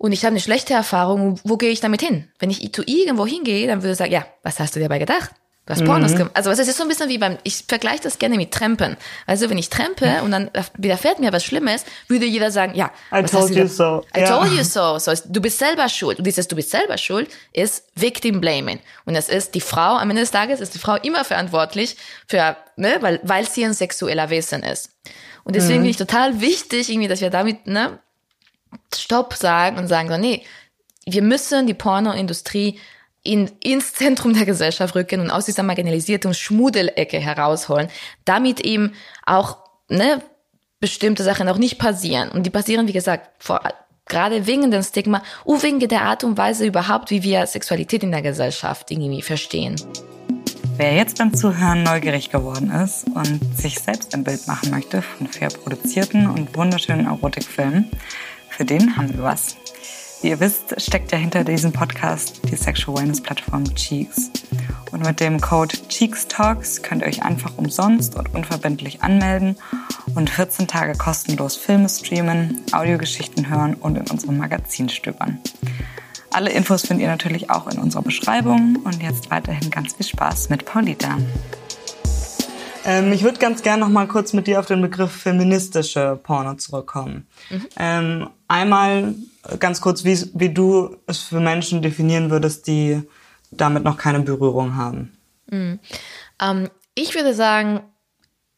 [0.01, 2.27] und ich habe eine schlechte Erfahrung, wo gehe ich damit hin?
[2.39, 4.97] Wenn ich zu irgendwo hingehe, dann würde ich sagen, ja, was hast du dir dabei
[4.97, 5.29] gedacht?
[5.67, 6.17] Du hast Pornos mhm.
[6.17, 6.31] gemacht.
[6.35, 8.97] Also es ist so ein bisschen wie beim, ich vergleiche das gerne mit Trampen.
[9.27, 13.21] Also wenn ich trampe und dann widerfährt mir was Schlimmes, würde jeder sagen, ja, I
[13.21, 14.03] told you so.
[14.17, 14.39] I ja.
[14.39, 14.97] told you so.
[14.97, 15.13] so.
[15.27, 16.17] Du bist selber schuld.
[16.17, 18.79] Und dieses Du bist selber schuld ist Victim Blaming.
[19.05, 21.95] Und das ist die Frau, am Ende des Tages ist die Frau immer verantwortlich
[22.27, 24.89] für, ne, weil, weil sie ein sexueller Wesen ist.
[25.43, 25.83] Und deswegen mhm.
[25.83, 27.99] finde ich total wichtig, irgendwie, dass wir damit, ne,
[28.93, 30.43] Stopp sagen und sagen so, nee,
[31.05, 32.79] wir müssen die Pornoindustrie
[33.23, 37.89] in, ins Zentrum der Gesellschaft rücken und aus dieser marginalisierten Schmudelecke herausholen,
[38.25, 38.93] damit eben
[39.25, 39.57] auch
[39.89, 40.21] ne,
[40.79, 42.29] bestimmte Sachen auch nicht passieren.
[42.29, 43.61] Und die passieren, wie gesagt, vor,
[44.07, 48.11] gerade wegen dem Stigma und wegen der Art und Weise überhaupt, wie wir Sexualität in
[48.11, 49.75] der Gesellschaft irgendwie verstehen.
[50.77, 55.27] Wer jetzt beim Zuhören neugierig geworden ist und sich selbst ein Bild machen möchte von
[55.27, 57.91] fair produzierten und wunderschönen Erotikfilmen,
[58.51, 59.55] für den haben wir was.
[60.21, 64.29] Wie ihr wisst, steckt ja hinter diesem Podcast die Sexual Wellness Plattform Cheeks.
[64.91, 69.55] Und mit dem Code Cheeks Talks könnt ihr euch einfach umsonst und unverbindlich anmelden
[70.13, 75.39] und 14 Tage kostenlos Filme streamen, Audiogeschichten hören und in unserem Magazin stöbern.
[76.29, 80.49] Alle Infos findet ihr natürlich auch in unserer Beschreibung und jetzt weiterhin ganz viel Spaß
[80.49, 81.17] mit Paulita.
[82.85, 86.55] Ähm, ich würde ganz gerne noch mal kurz mit dir auf den Begriff feministische Porno
[86.55, 87.27] zurückkommen.
[87.49, 87.67] Mhm.
[87.77, 89.15] Ähm, einmal
[89.59, 93.01] ganz kurz, wie, wie du es für Menschen definieren würdest, die
[93.51, 95.17] damit noch keine Berührung haben.
[95.49, 95.79] Mhm.
[96.41, 97.81] Ähm, ich würde sagen,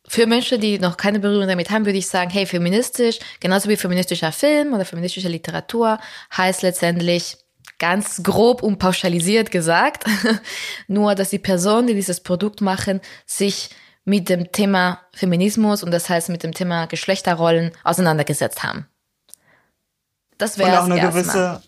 [0.07, 3.77] für Menschen, die noch keine Berührung damit haben, würde ich sagen, hey, feministisch, genauso wie
[3.77, 5.97] feministischer Film oder feministische Literatur,
[6.35, 7.37] heißt letztendlich
[7.79, 10.05] ganz grob und pauschalisiert gesagt,
[10.87, 13.69] nur dass die Personen, die dieses Produkt machen, sich
[14.05, 18.87] mit dem Thema Feminismus und das heißt mit dem Thema Geschlechterrollen auseinandergesetzt haben.
[20.37, 21.61] Das wäre auch eine gewisse,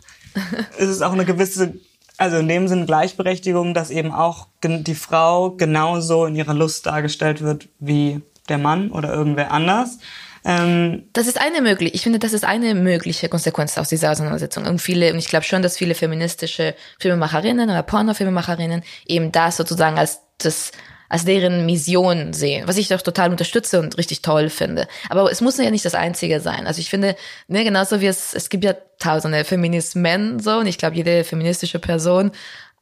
[0.77, 1.75] ist es auch eine gewisse,
[2.17, 7.41] also in dem Sinn Gleichberechtigung, dass eben auch die Frau genauso in ihrer Lust dargestellt
[7.41, 9.99] wird wie der Mann oder irgendwer anders.
[10.43, 14.65] Ähm das ist eine mögliche, ich finde, das ist eine mögliche Konsequenz aus dieser Auseinandersetzung.
[14.65, 19.97] Und viele, und ich glaube schon, dass viele feministische Filmemacherinnen oder Pornofilmemacherinnen eben das sozusagen
[19.97, 20.71] als das
[21.09, 24.87] als deren Mission sehen, was ich doch total unterstütze und richtig toll finde.
[25.09, 26.67] Aber es muss ja nicht das Einzige sein.
[26.67, 27.15] Also ich finde,
[27.47, 31.79] ne, genauso wie es, es gibt ja tausende Feminismen so und ich glaube, jede feministische
[31.79, 32.31] Person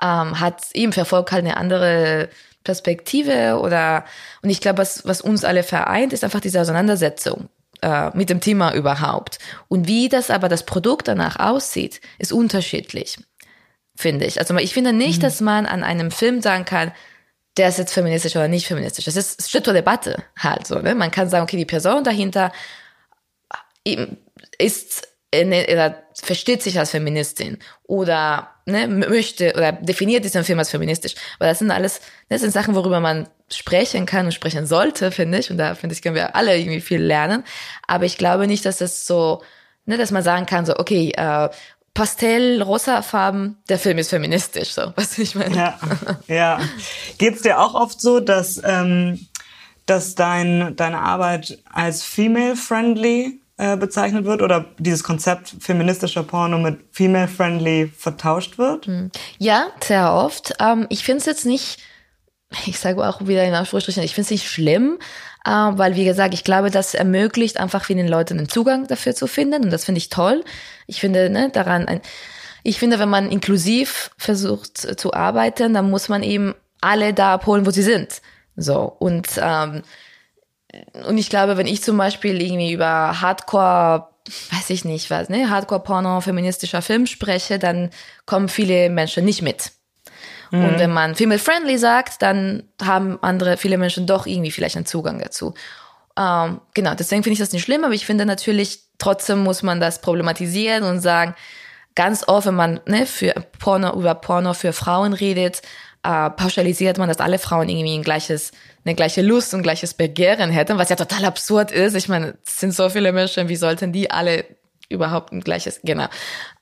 [0.02, 2.30] ähm, hat eben verfolgt halt eine andere
[2.64, 4.06] Perspektive oder
[4.42, 7.50] und ich glaube, was, was uns alle vereint, ist einfach diese Auseinandersetzung
[7.82, 9.40] äh, mit dem Thema überhaupt.
[9.68, 13.18] Und wie das aber das Produkt danach aussieht, ist unterschiedlich,
[13.96, 14.40] finde ich.
[14.40, 15.24] Also ich finde nicht, mhm.
[15.24, 16.94] dass man an einem Film sagen kann,
[17.58, 19.06] der ist jetzt feministisch oder nicht feministisch.
[19.06, 20.80] Das ist, es zur Debatte halt so.
[20.80, 20.96] Ne?
[20.96, 22.52] Man kann sagen, okay, die Person dahinter
[24.58, 31.16] ist oder versteht sich als Feministin oder ne, möchte oder definiert diesen Film als feministisch.
[31.40, 35.40] Aber das sind alles, das sind Sachen, worüber man sprechen kann und sprechen sollte, finde
[35.40, 35.50] ich.
[35.50, 37.44] Und da finde ich, können wir alle irgendwie viel lernen.
[37.88, 39.42] Aber ich glaube nicht, dass das so,
[39.86, 41.50] ne, dass man sagen kann, so, okay, äh,
[41.94, 45.56] Pastell, rosa Farben, der Film ist feministisch, so, was ich meine.
[45.56, 45.80] Ja,
[46.28, 46.60] ja.
[47.18, 49.28] Geht's dir auch oft so, dass, ähm,
[49.86, 56.80] dass dein, deine Arbeit als female-friendly äh, bezeichnet wird oder dieses Konzept feministischer Porno mit
[56.92, 58.88] female-friendly vertauscht wird?
[58.88, 59.12] Hm.
[59.38, 60.56] Ja, sehr oft.
[60.60, 61.80] Ähm, ich finde es jetzt nicht
[62.66, 65.00] ich sage auch wieder in Anführungsstrichen, ich finde es nicht schlimm,
[65.46, 69.28] äh, weil wie gesagt, ich glaube, das ermöglicht einfach vielen Leuten einen Zugang dafür zu
[69.28, 70.44] finden und das finde ich toll.
[70.88, 72.02] Ich finde ne, daran ein,
[72.64, 77.66] ich finde, wenn man inklusiv versucht zu arbeiten, dann muss man eben alle da abholen,
[77.66, 78.22] wo sie sind.
[78.56, 79.84] So und ähm,
[81.08, 84.08] und ich glaube, wenn ich zum Beispiel irgendwie über Hardcore,
[84.52, 87.92] weiß ich nicht was, ne, Hardcore-Porno, feministischer Film spreche, dann
[88.26, 89.72] kommen viele Menschen nicht mit.
[90.54, 90.66] Mhm.
[90.66, 95.20] Und wenn man female-friendly sagt, dann haben andere, viele Menschen doch irgendwie vielleicht einen Zugang
[95.20, 95.56] dazu.
[96.16, 99.80] Ähm, genau, deswegen finde ich das nicht schlimm, aber ich finde natürlich, trotzdem muss man
[99.80, 101.34] das problematisieren und sagen,
[101.96, 105.64] ganz oft, wenn man ne, für Porno, über Porno für Frauen redet,
[106.04, 108.52] äh, pauschalisiert man, dass alle Frauen irgendwie ein gleiches,
[108.86, 111.96] eine gleiche Lust und gleiches Begehren hätten, was ja total absurd ist.
[111.96, 114.46] Ich meine, es sind so viele Menschen, wie sollten die alle
[114.90, 116.08] überhaupt ein gleiches, genau.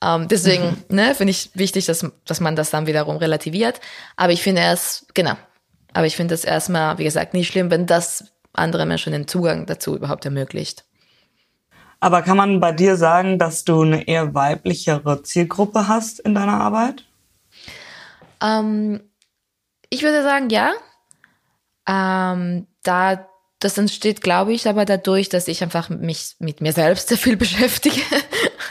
[0.03, 0.95] Ähm, deswegen, mhm.
[0.95, 3.79] ne, finde ich wichtig, dass, dass man das dann wiederum relativiert.
[4.15, 5.33] Aber ich finde es, genau.
[5.93, 9.65] Aber ich finde es erstmal, wie gesagt, nicht schlimm, wenn das andere Menschen den Zugang
[9.65, 10.85] dazu überhaupt ermöglicht.
[11.99, 16.59] Aber kann man bei dir sagen, dass du eine eher weiblichere Zielgruppe hast in deiner
[16.59, 17.05] Arbeit?
[18.41, 19.01] Ähm,
[19.89, 20.71] ich würde sagen, ja.
[21.87, 23.27] Ähm, da
[23.61, 27.37] das entsteht, glaube ich, aber dadurch, dass ich einfach mich mit mir selbst sehr viel
[27.37, 28.01] beschäftige,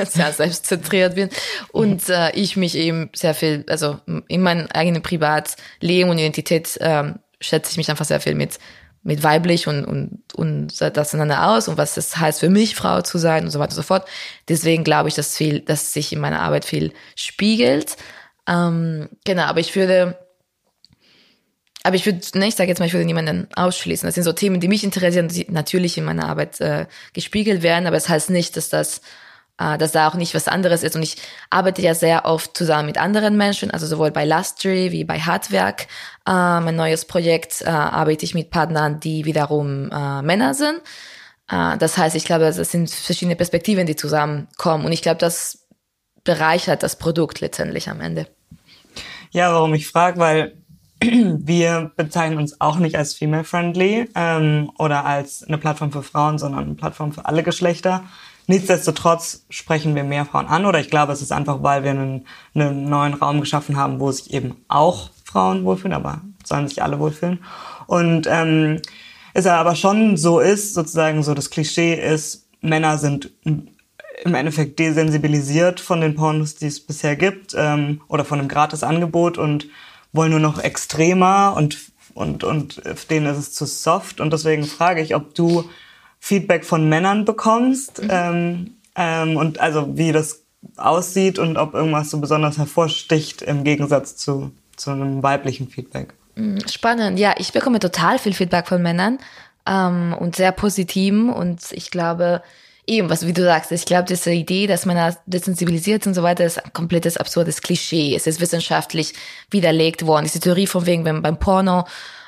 [0.05, 1.31] sehr selbstzentriert bin
[1.73, 3.99] und äh, ich mich eben sehr viel, also
[4.29, 8.59] in meinem eigenen Privatleben und Identität ähm, schätze ich mich einfach sehr viel mit
[9.03, 13.01] mit weiblich und, und, und das einander aus und was das heißt für mich, Frau
[13.01, 14.07] zu sein und so weiter und so fort.
[14.49, 17.97] Deswegen glaube ich, dass viel, dass sich in meiner Arbeit viel spiegelt.
[18.47, 20.19] Ähm, genau, aber ich würde
[21.83, 24.07] aber ich würde, ne, ich sage jetzt mal, ich würde niemanden ausschließen.
[24.07, 27.87] Das sind so Themen, die mich interessieren, die natürlich in meiner Arbeit äh, gespiegelt werden,
[27.87, 29.01] aber es das heißt nicht, dass das
[29.61, 30.97] äh, dass da auch nicht was anderes ist.
[30.97, 31.17] Und ich
[31.51, 35.83] arbeite ja sehr oft zusammen mit anderen Menschen, also sowohl bei Lastry wie bei Hardwerk.
[36.27, 40.81] Äh, mein neues Projekt äh, arbeite ich mit Partnern, die wiederum äh, Männer sind.
[41.51, 44.85] Äh, das heißt, ich glaube, es sind verschiedene Perspektiven, die zusammenkommen.
[44.85, 45.67] Und ich glaube, das
[46.25, 48.27] bereichert das Produkt letztendlich am Ende.
[49.31, 50.60] Ja, warum ich frage, weil
[51.03, 56.65] wir bezeichnen uns auch nicht als female-friendly ähm, oder als eine Plattform für Frauen, sondern
[56.65, 58.05] eine Plattform für alle Geschlechter.
[58.47, 62.27] Nichtsdestotrotz sprechen wir mehr Frauen an oder ich glaube, es ist einfach, weil wir einen,
[62.55, 66.99] einen neuen Raum geschaffen haben, wo sich eben auch Frauen wohlfühlen, aber sollen sich alle
[66.99, 67.45] wohlfühlen.
[67.87, 68.81] Und ähm,
[69.33, 75.81] es aber schon so ist, sozusagen so das Klischee ist, Männer sind im Endeffekt desensibilisiert
[75.81, 79.69] von den Pornos, die es bisher gibt ähm, oder von dem Gratisangebot und
[80.13, 81.79] wollen nur noch extremer und,
[82.15, 84.21] und, und denen ist es zu soft.
[84.21, 85.69] Und deswegen frage ich, ob du
[86.19, 88.09] Feedback von Männern bekommst mhm.
[88.11, 90.43] ähm, ähm, und also wie das
[90.77, 96.15] aussieht und ob irgendwas so besonders hervorsticht im Gegensatz zu, zu einem weiblichen Feedback.
[96.35, 99.19] Mhm, spannend, ja, ich bekomme total viel Feedback von Männern
[99.67, 102.43] ähm, und sehr positiven und ich glaube,
[102.91, 106.45] eben, was wie du sagst, ich glaube, diese Idee, dass man desensibilisiert und so weiter,
[106.45, 108.15] ist ein komplettes absurdes Klischee.
[108.15, 109.15] Es ist wissenschaftlich
[109.51, 110.25] widerlegt worden.
[110.25, 111.85] Diese Theorie von wegen beim, beim Porno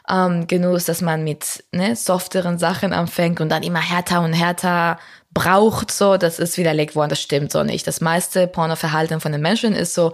[0.09, 4.99] ähm, Genuss, dass man mit ne, softeren Sachen anfängt und dann immer härter und härter
[5.35, 7.11] braucht, so, das ist widerlegt worden.
[7.11, 7.87] Das stimmt so nicht.
[7.87, 10.13] Das meiste Pornoverhalten von den Menschen ist so,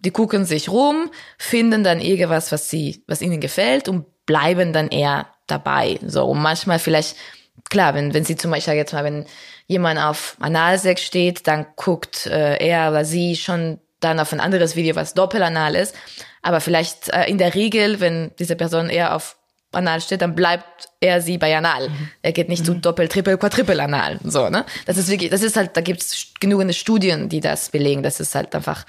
[0.00, 4.88] die gucken sich rum, finden dann irgendwas, was sie, was ihnen gefällt und bleiben dann
[4.88, 5.98] eher dabei.
[6.04, 7.16] So, und manchmal vielleicht,
[7.70, 9.24] klar, wenn, wenn sie zum Beispiel jetzt mal, wenn
[9.66, 14.76] jemand auf Analsex steht, dann guckt äh, er oder sie schon dann auf ein anderes
[14.76, 15.94] Video, was doppelanal ist.
[16.42, 19.36] Aber vielleicht äh, in der Regel, wenn diese Person eher auf
[19.72, 21.88] Anal steht, dann bleibt er sie bei Anal.
[21.88, 22.08] Mhm.
[22.22, 22.66] Er geht nicht mhm.
[22.66, 24.18] zu Doppel, Triple, Quadruple Anal.
[24.24, 24.64] So, ne?
[24.86, 28.02] Das ist wirklich, das ist halt, da gibt es genügend Studien, die das belegen.
[28.02, 28.84] Das ist halt einfach,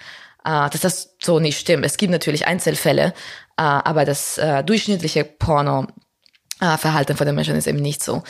[0.46, 1.86] äh, dass das so nicht stimmt.
[1.86, 3.14] Es gibt natürlich Einzelfälle,
[3.58, 5.88] äh, aber das äh, durchschnittliche Porno
[6.60, 8.24] äh, Verhalten von den Menschen ist eben nicht so.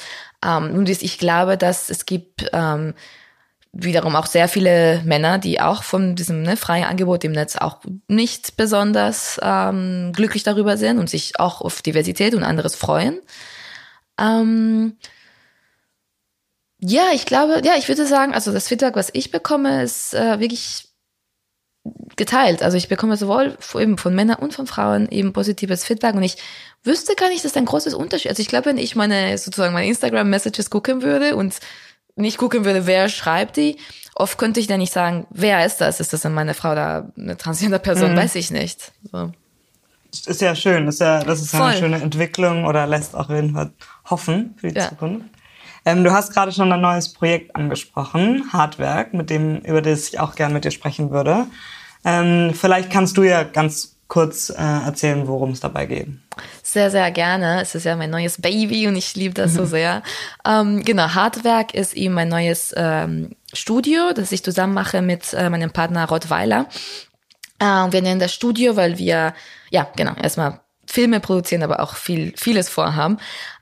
[0.44, 2.94] Ähm, und ich glaube, dass es gibt ähm,
[3.72, 7.80] wiederum auch sehr viele Männer, die auch von diesem ne, freien Angebot im Netz auch
[8.08, 13.22] nicht besonders ähm, glücklich darüber sind und sich auch auf Diversität und anderes freuen.
[14.20, 14.98] Ähm,
[16.80, 20.40] ja, ich glaube, ja, ich würde sagen, also das Feedback, was ich bekomme, ist äh,
[20.40, 20.87] wirklich
[22.16, 22.64] geteilt.
[22.64, 26.38] Also ich bekomme sowohl eben von Männern und von Frauen eben positives Feedback und ich
[26.84, 28.30] wüsste gar nicht, dass das ein großes Unterschied.
[28.30, 31.56] Also ich glaube, wenn ich meine sozusagen meine Instagram-Messages gucken würde und
[32.16, 33.78] nicht gucken würde, wer schreibt die,
[34.16, 36.00] oft könnte ich dann nicht sagen, wer ist das?
[36.00, 38.14] Ist das denn meine Frau oder eine transgender Person?
[38.14, 38.18] Mhm.
[38.18, 38.92] Weiß ich nicht.
[39.12, 39.32] So.
[40.26, 41.62] Ist ja schön, ist ja, das ist Voll.
[41.62, 43.72] eine schöne Entwicklung oder lässt auch jeden Fall
[44.10, 44.90] hoffen für die ja.
[44.90, 45.26] Zukunft.
[45.86, 50.20] Ähm, du hast gerade schon ein neues Projekt angesprochen, Hardwerk, mit dem, über das ich
[50.20, 51.48] auch gerne mit dir sprechen würde.
[52.06, 56.08] Ähm, vielleicht kannst du ja ganz kurz äh, erzählen, worum es dabei geht?
[56.64, 57.62] Sehr, sehr gerne.
[57.62, 60.02] Es ist ja mein neues Baby und ich liebe das so sehr.
[60.46, 65.50] ähm, genau, Hardwerk ist eben mein neues ähm, Studio, das ich zusammen mache mit äh,
[65.50, 66.68] meinem Partner Rottweiler.
[67.60, 69.34] Äh, wir nennen das Studio, weil wir,
[69.72, 73.18] ja, genau, erstmal Filme produzieren, aber auch viel, vieles vorhaben.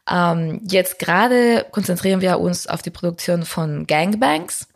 [0.10, 4.67] Ähm, jetzt gerade konzentrieren wir uns auf die Produktion von Gangbangs.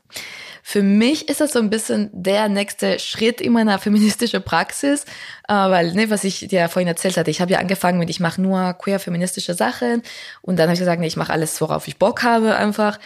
[0.72, 5.04] Für mich ist das so ein bisschen der nächste Schritt in meiner feministischen Praxis,
[5.48, 8.20] äh, weil, ne, was ich dir vorhin erzählt hatte, ich habe ja angefangen mit, ich
[8.20, 10.04] mache nur queer feministische Sachen
[10.44, 13.00] und dann habe ich gesagt, nee, ich mache alles, worauf ich Bock habe einfach.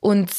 [0.00, 0.30] Und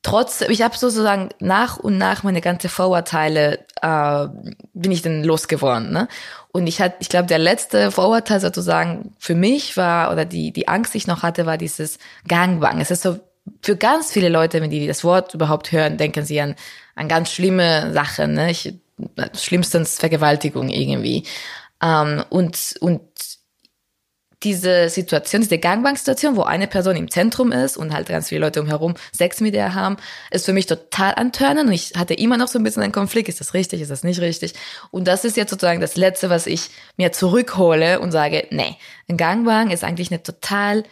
[0.00, 4.26] trotz, ich habe sozusagen nach und nach meine ganze Vorurteile äh,
[4.72, 5.92] bin ich dann losgeworden.
[5.92, 6.08] Ne?
[6.50, 10.66] Und ich hatte, ich glaube, der letzte Vorurteil sozusagen für mich war oder die die
[10.66, 12.80] Angst, die ich noch hatte, war dieses Gangbang.
[12.80, 13.20] Es ist so
[13.62, 16.54] für ganz viele Leute, wenn die das Wort überhaupt hören, denken sie an
[16.94, 18.34] an ganz schlimme Sachen.
[18.34, 18.50] Ne?
[18.50, 18.74] Ich,
[19.34, 21.24] schlimmstens Vergewaltigung irgendwie.
[21.82, 23.00] Ähm, und und
[24.42, 28.62] diese Situation, diese Gangbang-Situation, wo eine Person im Zentrum ist und halt ganz viele Leute
[28.62, 29.98] umherum Sex mit ihr haben,
[30.30, 33.28] ist für mich total antörnen und ich hatte immer noch so ein bisschen einen Konflikt.
[33.28, 33.82] Ist das richtig?
[33.82, 34.54] Ist das nicht richtig?
[34.90, 38.76] Und das ist jetzt sozusagen das Letzte, was ich mir zurückhole und sage, nee,
[39.08, 40.84] ein Gangbang ist eigentlich eine total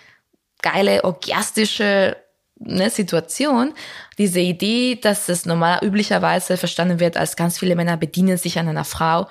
[0.61, 2.17] geile, orgiastische
[2.59, 3.75] ne, Situation.
[4.19, 8.69] Diese Idee, dass es normal üblicherweise verstanden wird, als ganz viele Männer bedienen sich an
[8.69, 9.29] einer Frau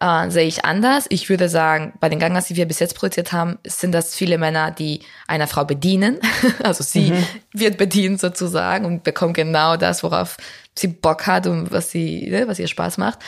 [0.00, 1.06] äh, sehe ich anders.
[1.08, 4.38] Ich würde sagen, bei den Gangas, die wir bis jetzt produziert haben, sind das viele
[4.38, 6.18] Männer, die einer Frau bedienen.
[6.62, 7.26] also sie mhm.
[7.52, 10.36] wird bedient sozusagen und bekommt genau das, worauf
[10.76, 13.20] sie Bock hat und was sie, ne, was ihr Spaß macht.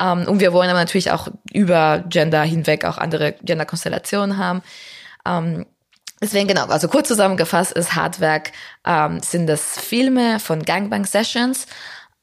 [0.00, 4.62] Ähm, und wir wollen aber natürlich auch über Gender hinweg auch andere Gender-Konstellationen haben.
[5.24, 5.66] Ähm,
[6.26, 8.50] Deswegen genau, also kurz zusammengefasst ist Hardwerk,
[8.84, 11.68] ähm, sind das Filme von Gangbang Sessions,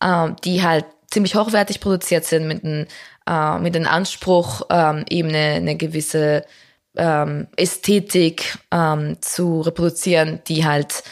[0.04, 2.86] ähm, die halt ziemlich hochwertig produziert sind mit einem
[3.26, 6.44] äh, mit dem Anspruch, ähm, eben eine, eine gewisse
[6.98, 11.06] ähm, Ästhetik ähm, zu reproduzieren, die halt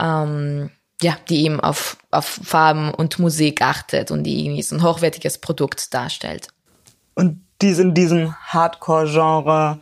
[0.00, 4.82] ähm, ja, die eben auf, auf Farben und Musik achtet und die irgendwie so ein
[4.82, 6.48] hochwertiges Produkt darstellt.
[7.14, 9.78] Und die es in diesem Hardcore-Genre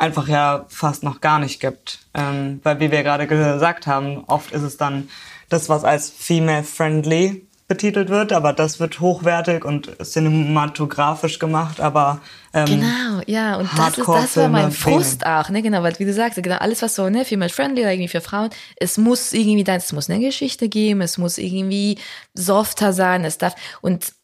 [0.00, 2.00] einfach ja fast noch gar nicht gibt.
[2.14, 5.08] Ähm, weil wie wir gerade gesagt haben, oft ist es dann
[5.48, 12.20] das, was als female-friendly betitelt wird, aber das wird hochwertig und cinematografisch gemacht, aber
[12.52, 16.04] ähm, genau, ja, und das ist das war mein Frust auch, ne, genau, weil wie
[16.04, 19.32] du sagst, genau alles was so ne female friendly oder irgendwie für Frauen, es muss
[19.32, 21.98] irgendwie dann, es muss eine Geschichte geben, es muss irgendwie
[22.34, 24.14] softer sein, es darf und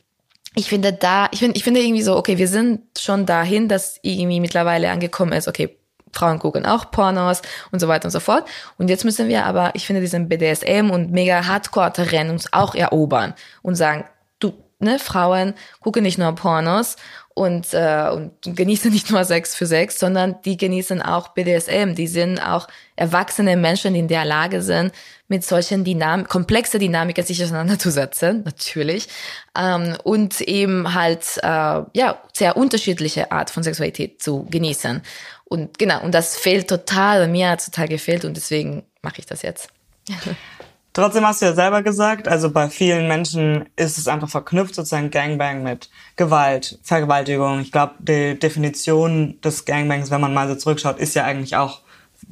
[0.59, 4.01] ich finde da, ich finde, ich finde irgendwie so, okay, wir sind schon dahin, dass
[4.01, 5.77] irgendwie mittlerweile angekommen ist, okay,
[6.13, 7.43] Frauen gucken auch Pornos
[7.73, 8.49] und so weiter und so fort.
[8.79, 13.35] Und jetzt müssen wir aber, ich finde, diesen BDSM und mega Hardcore-Terrain uns auch erobern
[13.61, 14.07] und sagen,
[14.39, 16.97] du, ne, Frauen gucken nicht nur Pornos
[17.37, 21.95] und, äh, und genießen nicht nur Sex für Sex, sondern die genießen auch BDSM.
[21.95, 24.95] Die sind auch erwachsene Menschen, die in der Lage sind,
[25.29, 29.09] mit solchen Dynam komplexe Dynamiken sich auseinanderzusetzen, natürlich.
[29.55, 35.03] Ähm, und eben halt äh, ja sehr unterschiedliche Art von Sexualität zu genießen.
[35.45, 39.43] Und genau, und das fehlt total, mir hat total gefehlt und deswegen mache ich das
[39.43, 39.69] jetzt.
[40.97, 45.11] Trotzdem hast du ja selber gesagt, also bei vielen Menschen ist es einfach verknüpft, sozusagen
[45.11, 47.61] Gangbang mit Gewalt, Vergewaltigung.
[47.61, 51.83] Ich glaube, die Definition des Gangbangs, wenn man mal so zurückschaut, ist ja eigentlich auch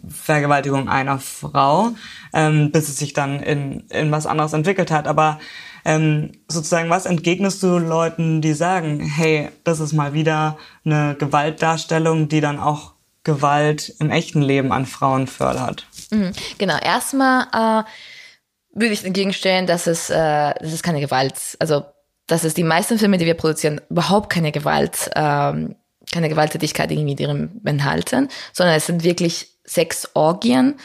[0.09, 1.90] Vergewaltigung einer Frau,
[2.33, 5.09] ähm, bis es sich dann in, in was anderes entwickelt hat.
[5.09, 5.40] Aber
[5.85, 12.31] ähm, sozusagen, was entgegnest du Leuten, die sagen, hey, das ist mal wieder eine Gewaltdarstellung,
[12.31, 15.87] die dann auch Gewalt im echten Leben an Frauen fördert.
[16.11, 17.85] Mhm, genau, erstmal äh,
[18.74, 21.84] würde ich entgegenstellen, dass es, äh, das ist keine Gewalt, also
[22.26, 25.76] dass es die meisten Filme, die wir produzieren, überhaupt keine Gewalt, ähm,
[26.12, 30.76] keine Gewalttätigkeit irgendwie drin enthalten, sondern es sind wirklich Sexorgien.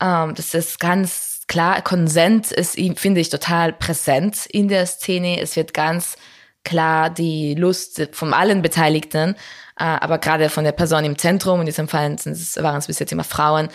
[0.00, 5.40] Ähm, das ist ganz klar, Konsent ist, finde ich, total präsent in der Szene.
[5.40, 6.16] Es wird ganz
[6.64, 9.36] klar die Lust von allen Beteiligten
[9.78, 13.12] äh, aber gerade von der Person im Zentrum, in diesem Fall waren es bis jetzt
[13.12, 13.68] immer Frauen,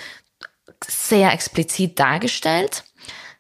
[0.86, 2.84] sehr explizit dargestellt.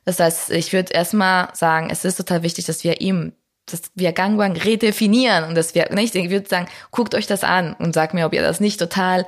[0.05, 3.33] Das heißt, ich würde erstmal sagen, es ist total wichtig, dass wir ihm,
[3.65, 7.73] dass wir Gangbang redefinieren und dass wir, nicht, ich würde sagen, guckt euch das an
[7.73, 9.25] und sagt mir, ob ihr das nicht total,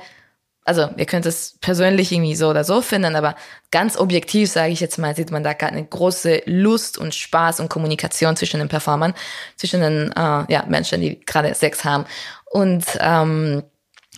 [0.64, 3.36] also ihr könnt es persönlich irgendwie so oder so finden, aber
[3.70, 7.70] ganz objektiv, sage ich jetzt mal, sieht man da eine große Lust und Spaß und
[7.70, 9.14] Kommunikation zwischen den Performern,
[9.56, 12.04] zwischen den äh, ja, Menschen, die gerade Sex haben.
[12.50, 13.62] Und ähm,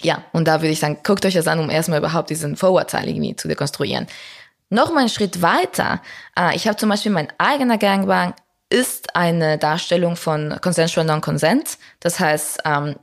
[0.01, 3.09] ja, und da würde ich sagen, guckt euch das an, um erstmal überhaupt diesen Vorurteil
[3.09, 4.07] irgendwie zu dekonstruieren.
[4.71, 6.03] Noch mal einen Schritt weiter.
[6.39, 8.35] Äh, ich habe zum Beispiel mein eigener Gangbang
[8.71, 11.79] ist eine Darstellung von Consensual Non-Consent.
[12.01, 12.97] Das heißt, ähm,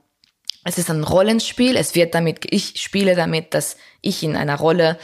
[0.63, 1.75] es ist ein Rollenspiel.
[1.75, 4.97] Es wird damit, ich spiele damit, dass ich in einer Rolle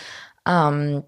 [0.48, 1.04] ähm,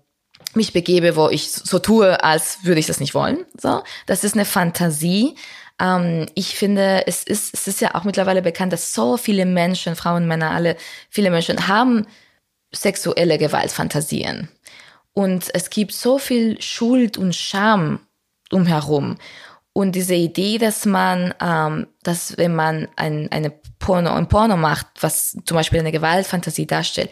[0.55, 3.45] mich begebe, wo ich so tue, als würde ich das nicht wollen.
[3.59, 5.35] So, das ist eine Fantasie.
[5.79, 9.95] Ähm, ich finde, es ist, es ist ja auch mittlerweile bekannt, dass so viele Menschen,
[9.95, 10.77] Frauen, Männer, alle,
[11.09, 12.07] viele Menschen haben
[12.71, 14.49] sexuelle Gewaltfantasien.
[15.13, 17.99] Und es gibt so viel Schuld und Scham
[18.51, 19.17] umherum.
[19.73, 24.87] Und diese Idee, dass man, ähm, dass wenn man ein, eine Porno, ein Porno macht,
[25.01, 27.09] was zum Beispiel eine Gewaltfantasie darstellt,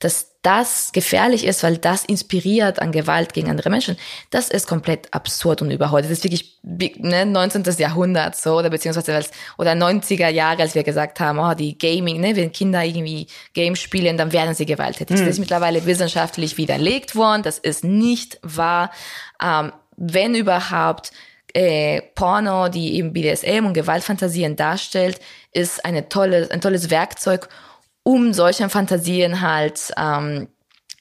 [0.00, 3.96] dass das gefährlich ist, weil das inspiriert an Gewalt gegen andere Menschen,
[4.30, 6.04] das ist komplett absurd und überholt.
[6.04, 7.62] Das ist wirklich ne, 19.
[7.76, 12.20] Jahrhundert so oder beziehungsweise als, oder 90er Jahre, als wir gesagt haben, oh, die Gaming,
[12.20, 15.16] ne, wenn Kinder irgendwie Games spielen, dann werden sie gewalttätig.
[15.16, 15.20] Mhm.
[15.20, 17.42] Das ist mittlerweile wissenschaftlich widerlegt worden.
[17.42, 18.90] Das ist nicht wahr.
[19.42, 21.12] Ähm, wenn überhaupt
[21.52, 25.20] äh, Porno, die eben BDSM und Gewaltfantasien darstellt,
[25.52, 27.48] ist eine tolle, ein tolles Werkzeug,
[28.02, 30.48] um solche Fantasien halt ähm,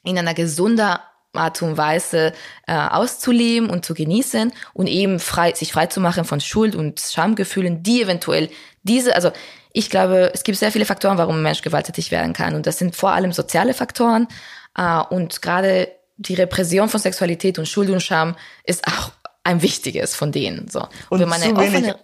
[0.04, 0.98] in einer gesunden
[1.34, 2.34] Art und Weise
[2.68, 7.00] äh, auszuleben und zu genießen und eben frei, sich frei zu machen von Schuld und
[7.00, 8.50] Schamgefühlen, die eventuell
[8.84, 9.32] diese, also
[9.72, 12.80] ich glaube, es gibt sehr viele Faktoren, warum ein Mensch gewalttätig werden kann und das
[12.80, 14.28] sind vor allem soziale Faktoren
[14.76, 19.12] äh, und gerade die Repression von Sexualität und Schuld und Scham ist auch
[19.44, 20.68] ein wichtiges von denen.
[20.68, 20.82] So.
[20.82, 21.96] Und, und wenn man eine offene,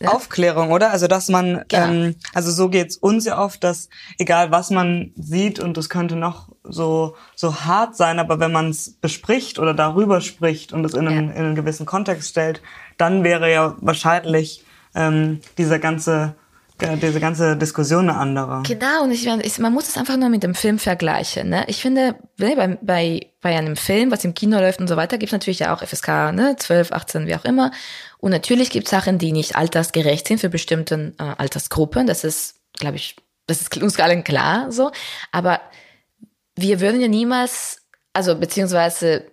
[0.00, 0.10] ja.
[0.10, 0.90] Aufklärung, oder?
[0.90, 1.86] Also dass man, genau.
[1.86, 3.88] ähm, also so geht's uns ja oft, dass
[4.18, 8.70] egal was man sieht und das könnte noch so so hart sein, aber wenn man
[8.70, 11.34] es bespricht oder darüber spricht und es in, einen, ja.
[11.34, 12.60] in einen gewissen Kontext stellt,
[12.98, 16.34] dann wäre ja wahrscheinlich ähm, dieser ganze
[16.80, 18.62] diese ganze Diskussion eine andere.
[18.64, 21.48] Genau, und ich, ich, man muss es einfach nur mit dem Film vergleichen.
[21.48, 21.64] Ne?
[21.68, 25.18] Ich finde, ne, bei, bei, bei einem Film, was im Kino läuft und so weiter,
[25.18, 27.70] gibt es natürlich ja auch FSK, ne, 12, 18, wie auch immer.
[28.18, 32.06] Und natürlich gibt es Sachen, die nicht altersgerecht sind für bestimmte äh, Altersgruppen.
[32.06, 33.16] Das ist, glaube ich,
[33.46, 34.90] das ist uns allen klar so.
[35.32, 35.60] Aber
[36.56, 39.26] wir würden ja niemals, also beziehungsweise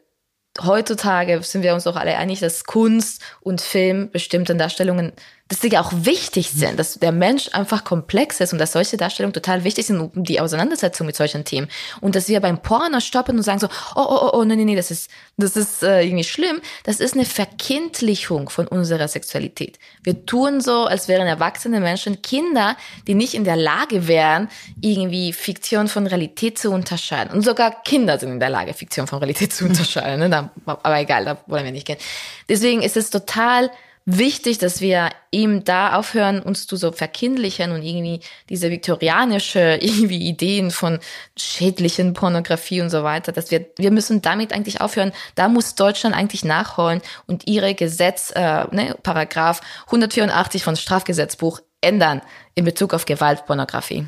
[0.61, 5.13] heutzutage sind wir uns doch alle einig, dass Kunst und Film bestimmten Darstellungen
[5.49, 8.95] dass sie ja auch wichtig sind, dass der Mensch einfach komplex ist und dass solche
[8.95, 11.67] Darstellungen total wichtig sind, um die Auseinandersetzung mit solchen Themen.
[11.99, 14.63] Und dass wir beim Porno stoppen und sagen so, oh, oh, oh, oh, nee, nee,
[14.63, 16.61] nee, das ist, das ist äh, irgendwie schlimm.
[16.85, 19.79] Das ist eine Verkindlichung von unserer Sexualität.
[20.01, 24.47] Wir tun so, als wären erwachsene Menschen Kinder, die nicht in der Lage wären,
[24.79, 27.33] irgendwie Fiktion von Realität zu unterscheiden.
[27.33, 30.19] Und sogar Kinder sind in der Lage, Fiktion von Realität zu unterscheiden.
[30.19, 30.29] Ne?
[30.29, 31.99] Da, aber egal, da wollen wir nicht gehen.
[32.47, 33.69] Deswegen ist es total
[34.05, 40.27] wichtig, dass wir ihm da aufhören, uns zu so verkindlichen und irgendwie diese viktorianische irgendwie
[40.27, 40.99] Ideen von
[41.37, 45.11] schädlichen Pornografie und so weiter, dass wir, wir müssen damit eigentlich aufhören.
[45.35, 52.21] Da muss Deutschland eigentlich nachholen und ihre Gesetz, äh, ne, Paragraph 184 von Strafgesetzbuch ändern
[52.55, 54.07] in Bezug auf Gewaltpornografie.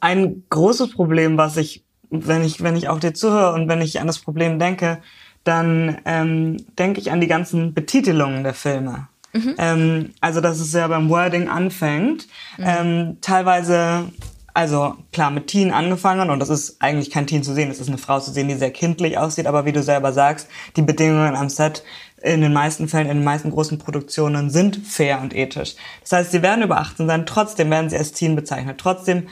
[0.00, 4.00] Ein großes Problem, was ich, wenn ich, wenn ich auch dir zuhöre und wenn ich
[4.00, 5.00] an das Problem denke,
[5.44, 9.08] dann ähm, denke ich an die ganzen Betitelungen der Filme.
[9.32, 9.54] Mhm.
[9.58, 12.26] Ähm, also, dass es ja beim Wording anfängt.
[12.56, 12.64] Mhm.
[12.66, 14.10] Ähm, teilweise,
[14.54, 17.88] also klar, mit Teen angefangen und das ist eigentlich kein Teen zu sehen, es ist
[17.88, 21.34] eine Frau zu sehen, die sehr kindlich aussieht, aber wie du selber sagst, die Bedingungen
[21.34, 21.82] am Set
[22.22, 25.74] in den meisten Fällen, in den meisten großen Produktionen sind fair und ethisch.
[26.00, 28.78] Das heißt, sie werden über 18 sein, trotzdem werden sie als Teen bezeichnet.
[28.78, 29.26] Trotzdem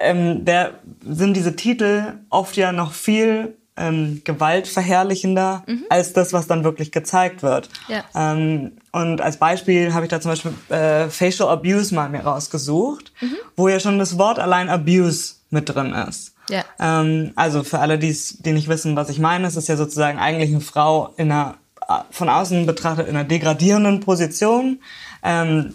[0.00, 5.84] ähm, der, sind diese Titel oft ja noch viel ähm, gewaltverherrlichender mhm.
[5.88, 7.68] als das, was dann wirklich gezeigt wird.
[7.88, 8.04] Ja.
[8.14, 13.12] Ähm, und als Beispiel habe ich da zum Beispiel äh, Facial Abuse mal mir rausgesucht,
[13.20, 13.36] mhm.
[13.56, 16.34] wo ja schon das Wort allein Abuse mit drin ist.
[16.50, 16.64] Ja.
[16.78, 20.18] Ähm, also für alle, die's, die nicht wissen, was ich meine, es ist ja sozusagen
[20.18, 21.56] eigentlich eine Frau in einer
[21.88, 24.80] äh, von außen betrachtet in einer degradierenden Position.
[25.22, 25.74] Ähm,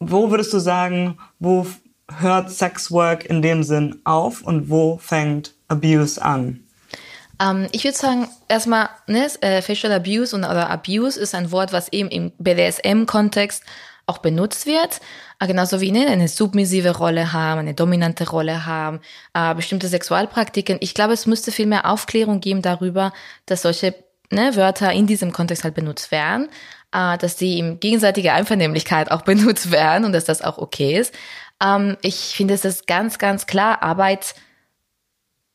[0.00, 1.66] wo würdest du sagen, wo
[2.18, 6.60] hört Sexwork in dem Sinn auf und wo fängt Abuse an?
[7.40, 11.72] Ähm, ich würde sagen, erstmal, ne, äh, Facial Abuse und, oder Abuse ist ein Wort,
[11.72, 13.62] was eben im BDSM-Kontext
[14.06, 15.00] auch benutzt wird,
[15.40, 19.00] äh, genauso wie ne, eine submissive Rolle haben, eine dominante Rolle haben,
[19.34, 20.78] äh, bestimmte Sexualpraktiken.
[20.80, 23.12] Ich glaube, es müsste viel mehr Aufklärung geben darüber,
[23.46, 23.94] dass solche
[24.30, 26.48] ne, Wörter in diesem Kontext halt benutzt werden,
[26.92, 31.14] äh, dass die in gegenseitiger Einvernehmlichkeit auch benutzt werden und dass das auch okay ist.
[31.62, 34.34] Ähm, ich finde, es ist ganz, ganz klar, Arbeit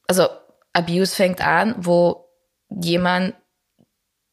[0.07, 0.27] also
[0.73, 2.25] Abuse fängt an, wo
[2.69, 3.35] jemand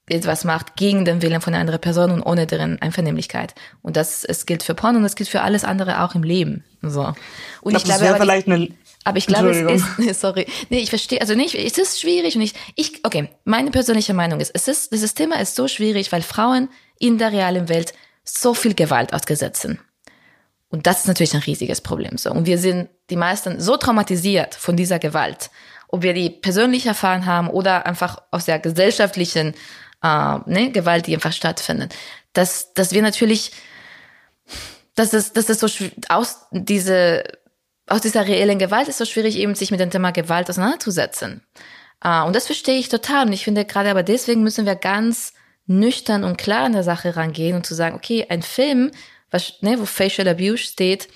[0.06, 3.54] etwas macht gegen den Willen von einer anderen Person und ohne deren Einvernehmlichkeit.
[3.80, 6.62] Und das es gilt für Porn und das gilt für alles andere auch im Leben.
[6.82, 7.14] So.
[7.62, 8.68] Und ich, glaub, ich glaube, aber, vielleicht eine
[9.04, 12.42] aber ich glaube, es ist, sorry, nee, ich verstehe, also nicht, es ist schwierig und
[12.42, 16.22] ich, ich, okay, meine persönliche Meinung ist, es ist, dieses Thema ist so schwierig, weil
[16.22, 16.68] Frauen
[16.98, 17.92] in der realen Welt
[18.24, 19.78] so viel Gewalt ausgesetzt sind.
[20.74, 22.18] Und das ist natürlich ein riesiges Problem.
[22.18, 22.32] So.
[22.32, 25.50] Und wir sind die meisten so traumatisiert von dieser Gewalt,
[25.86, 29.54] ob wir die persönlich erfahren haben oder einfach aus der gesellschaftlichen
[30.02, 31.94] äh, ne, Gewalt, die einfach stattfindet,
[32.32, 33.52] dass, dass wir natürlich,
[34.96, 35.68] dass es, dass es so
[36.08, 37.22] aus diese
[37.86, 41.42] aus dieser reellen Gewalt ist so schwierig, eben sich mit dem Thema Gewalt auseinanderzusetzen.
[42.04, 43.26] Uh, und das verstehe ich total.
[43.26, 45.34] Und ich finde gerade aber deswegen müssen wir ganz
[45.66, 48.90] nüchtern und klar an der Sache rangehen und zu sagen, okay, ein Film,
[49.34, 51.08] was, ne, wo Facial Abuse steht,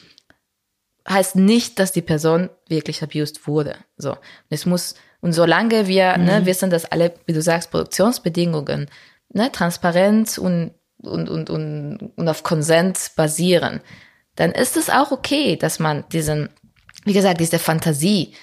[1.08, 3.76] heißt nicht, dass die Person wirklich abused wurde.
[3.96, 4.10] So.
[4.10, 4.18] Und
[4.50, 6.24] es muss, und solange wir ne, mhm.
[6.24, 8.90] ne, wissen, dass alle, wie du sagst, Produktionsbedingungen
[9.32, 13.80] ne, transparent und, und, und, und, und auf Konsent basieren,
[14.34, 16.48] dann ist es auch okay, dass man diesen,
[17.04, 18.34] wie gesagt, diese Fantasie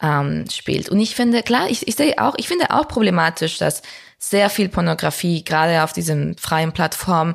[0.00, 0.88] ähm, spielt.
[0.88, 3.82] Und ich finde, klar, ich, ich sehe auch, ich finde auch problematisch, dass
[4.18, 7.34] sehr viel Pornografie, gerade auf diesen freien Plattformen,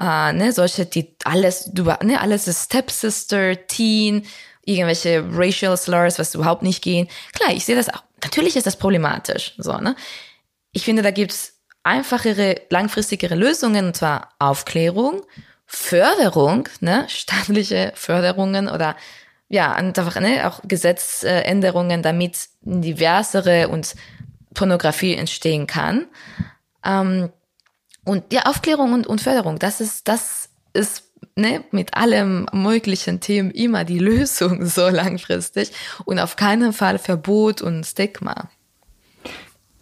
[0.00, 4.26] äh, ne, solche, die alles, du, ne, alles ist Stepsister, Teen,
[4.64, 7.08] irgendwelche Racial Slurs, was überhaupt nicht gehen.
[7.34, 9.94] Klar, ich sehe das auch, natürlich ist das problematisch, so, ne.
[10.72, 15.22] Ich finde, da gibt's einfachere, langfristigere Lösungen, und zwar Aufklärung,
[15.66, 18.96] Förderung, ne, staatliche Förderungen oder
[19.52, 23.96] ja, einfach ne, auch Gesetzänderungen, damit diversere und
[24.54, 26.06] Pornografie entstehen kann.
[26.84, 27.30] Ähm,
[28.04, 31.04] und ja, Aufklärung und, und Förderung, das ist, das ist
[31.36, 35.72] ne, mit allem möglichen Themen immer die Lösung so langfristig
[36.04, 38.50] und auf keinen Fall Verbot und Stigma.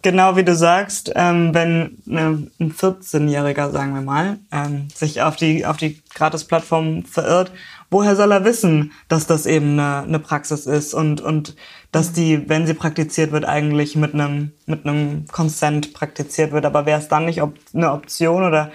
[0.01, 5.35] Genau wie du sagst, ähm, wenn ne, ein 14-Jähriger, sagen wir mal, ähm, sich auf
[5.35, 7.51] die, auf die Gratis-Plattform verirrt,
[7.89, 11.55] woher soll er wissen, dass das eben eine, eine Praxis ist und, und
[11.91, 16.65] dass die, wenn sie praktiziert wird, eigentlich mit einem, mit einem Consent praktiziert wird.
[16.65, 18.71] Aber wäre es dann nicht ob, eine Option oder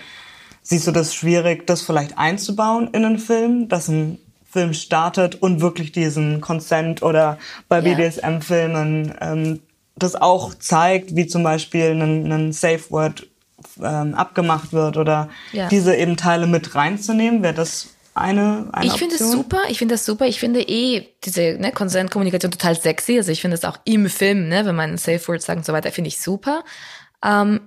[0.61, 4.19] siehst du das schwierig, das vielleicht einzubauen in einen Film, dass ein
[4.51, 9.61] Film startet und wirklich diesen Consent oder bei BDSM-Filmen ähm,
[9.97, 13.27] das auch zeigt, wie zum Beispiel ein, ein Safe Word
[13.83, 15.69] ähm, abgemacht wird oder ja.
[15.69, 19.95] diese eben Teile mit reinzunehmen, wäre das eine, eine Ich finde es super, ich finde
[19.95, 20.27] das super.
[20.27, 23.17] Ich finde eh diese ne, Consent-Kommunikation total sexy.
[23.17, 25.73] Also ich finde es auch im Film, ne, wenn man Safe Words sagt und so
[25.73, 26.65] weiter, finde ich super.
[27.25, 27.61] Ähm,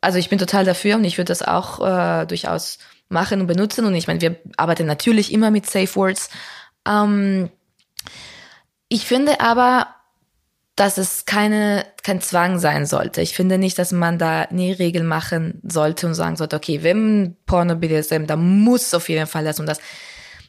[0.00, 3.84] also ich bin total dafür und ich würde das auch äh, durchaus machen und benutzen.
[3.84, 6.30] Und ich meine, wir arbeiten natürlich immer mit Safe Words.
[6.86, 7.50] Ähm,
[8.88, 9.88] ich finde aber,
[10.76, 13.20] dass es keine, kein Zwang sein sollte.
[13.20, 17.36] Ich finde nicht, dass man da nie Regeln machen sollte und sagen sollte, okay, wenn
[17.46, 19.78] Porno BDSM, da muss auf jeden Fall das und das.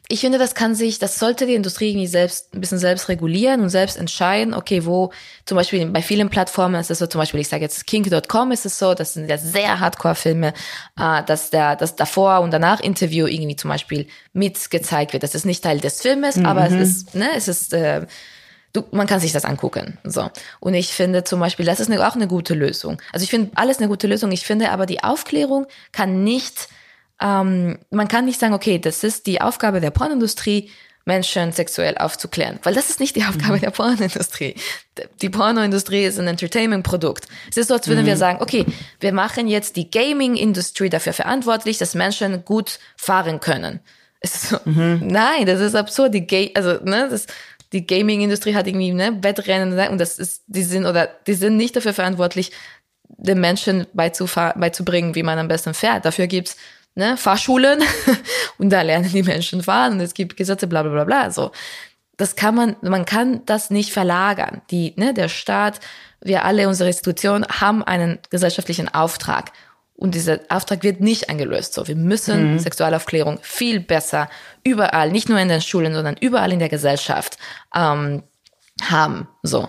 [0.08, 3.60] Ich finde, das kann sich, das sollte die Industrie irgendwie selbst, ein bisschen selbst regulieren
[3.60, 5.12] und selbst entscheiden, okay, wo,
[5.46, 8.66] zum Beispiel bei vielen Plattformen ist es so, zum Beispiel, ich sage jetzt kink.com ist
[8.66, 10.54] es so, das sind ja sehr Hardcore-Filme,
[10.98, 15.22] äh, dass der, das davor und danach Interview irgendwie zum Beispiel mitgezeigt wird.
[15.22, 16.46] Das ist nicht Teil des Filmes, mhm.
[16.46, 18.06] aber es ist, ne, es ist, äh,
[18.72, 19.98] du, man kann sich das angucken.
[20.04, 20.30] So.
[20.60, 23.00] Und ich finde zum Beispiel, das ist eine, auch eine gute Lösung.
[23.12, 24.32] Also ich finde alles eine gute Lösung.
[24.32, 26.68] Ich finde aber die Aufklärung kann nicht,
[27.20, 30.70] ähm, man kann nicht sagen, okay, das ist die Aufgabe der Pornindustrie,
[31.04, 32.58] Menschen sexuell aufzuklären.
[32.62, 33.60] Weil das ist nicht die Aufgabe mhm.
[33.60, 34.54] der Pornoindustrie.
[35.20, 37.26] Die Pornoindustrie ist ein Entertainment-Produkt.
[37.50, 38.06] Es ist so, als würden mhm.
[38.06, 38.64] wir sagen, okay,
[39.00, 43.80] wir machen jetzt die Gaming-Industrie dafür verantwortlich, dass Menschen gut fahren können.
[44.24, 45.00] Es ist so, mhm.
[45.02, 46.14] Nein, das ist absurd.
[46.14, 47.26] Die Ga also, ne, das,
[47.72, 51.74] die Gaming-Industrie hat irgendwie ne, Wettrennen und das ist, die sind oder die sind nicht
[51.74, 52.52] dafür verantwortlich,
[53.08, 56.04] den Menschen beizubringen, wie man am besten fährt.
[56.04, 56.56] Dafür gibt's
[56.94, 57.82] ne, Fahrschulen
[58.58, 61.30] und da lernen die Menschen fahren und es gibt Gesetze, bla bla bla bla.
[61.30, 61.52] So.
[62.16, 64.62] Das kann man, man kann das nicht verlagern.
[64.70, 65.80] Die, ne, der Staat,
[66.20, 69.52] wir alle, unsere Institutionen haben einen gesellschaftlichen Auftrag.
[70.02, 71.74] Und dieser Auftrag wird nicht eingelöst.
[71.74, 72.58] So, wir müssen mhm.
[72.58, 74.28] Sexualaufklärung viel besser
[74.64, 77.38] überall, nicht nur in den Schulen, sondern überall in der Gesellschaft
[77.72, 78.24] ähm,
[78.82, 79.28] haben.
[79.44, 79.68] So,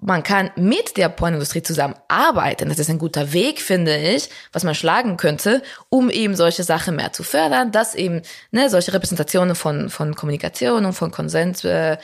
[0.00, 2.68] man kann mit der Pornindustrie zusammenarbeiten.
[2.68, 6.96] Das ist ein guter Weg, finde ich, was man schlagen könnte, um eben solche Sachen
[6.96, 8.20] mehr zu fördern, dass eben
[8.50, 11.96] ne, solche Repräsentationen von von Kommunikation und von Konsens äh,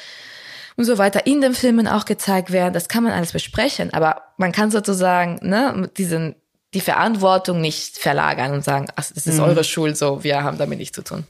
[0.76, 2.72] und so weiter in den Filmen auch gezeigt werden.
[2.72, 6.36] Das kann man alles besprechen, aber man kann sozusagen ne, diesen
[6.74, 9.44] die Verantwortung nicht verlagern und sagen, ach, es ist mhm.
[9.44, 11.24] eure Schuld, so, wir haben damit nichts zu tun.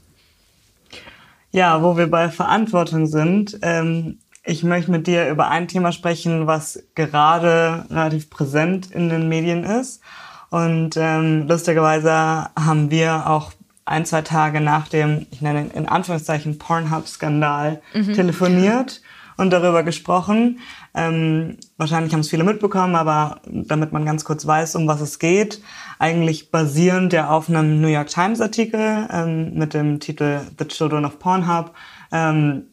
[1.51, 6.47] Ja, wo wir bei Verantwortung sind, ähm, ich möchte mit dir über ein Thema sprechen,
[6.47, 10.01] was gerade relativ präsent in den Medien ist.
[10.49, 13.53] Und ähm, lustigerweise haben wir auch
[13.85, 18.13] ein, zwei Tage nach dem, ich nenne ihn in Anführungszeichen, Pornhub-Skandal mhm.
[18.13, 19.01] telefoniert
[19.37, 20.59] und darüber gesprochen.
[20.93, 25.19] Ähm, wahrscheinlich haben es viele mitbekommen, aber damit man ganz kurz weiß, um was es
[25.19, 25.61] geht,
[25.99, 31.05] eigentlich basierend ja auf einem New York Times Artikel ähm, mit dem Titel The Children
[31.05, 31.73] of Pornhub.
[32.11, 32.67] Ähm,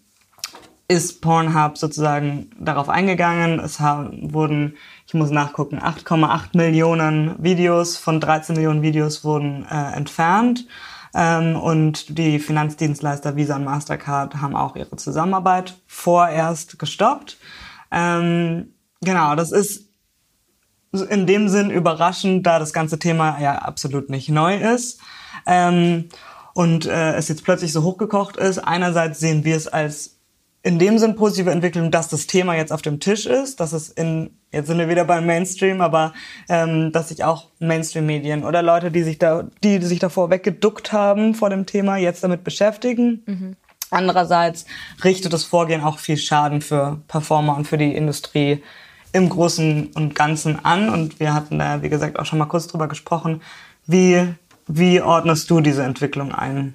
[0.89, 3.61] ist Pornhub sozusagen darauf eingegangen.
[3.61, 4.75] Es wurden,
[5.07, 10.67] ich muss nachgucken, 8,8 Millionen Videos von 13 Millionen Videos wurden äh, entfernt.
[11.15, 17.39] Ähm, und die Finanzdienstleister Visa und Mastercard haben auch ihre Zusammenarbeit vorerst gestoppt.
[17.91, 19.91] Ähm, genau, das ist
[20.93, 25.01] in dem Sinn überraschend, da das ganze Thema ja absolut nicht neu ist.
[25.47, 26.09] Ähm,
[26.55, 28.59] und äh, es jetzt plötzlich so hochgekocht ist.
[28.59, 30.19] Einerseits sehen wir es als
[30.63, 33.89] in dem Sinn positive Entwicklung, dass das Thema jetzt auf dem Tisch ist, dass es
[33.89, 36.13] in, jetzt sind wir wieder beim Mainstream, aber
[36.49, 41.35] ähm, dass sich auch Mainstream-Medien oder Leute, die sich da, die sich davor weggeduckt haben
[41.35, 43.23] vor dem Thema, jetzt damit beschäftigen.
[43.27, 43.57] Mhm.
[43.91, 44.65] Andererseits
[45.05, 48.63] richtet das Vorgehen auch viel Schaden für Performer und für die Industrie
[49.13, 50.89] im Großen und Ganzen an.
[50.89, 53.43] Und wir hatten da, wie gesagt, auch schon mal kurz drüber gesprochen.
[53.87, 54.27] Wie,
[54.67, 56.75] wie ordnest du diese Entwicklung ein?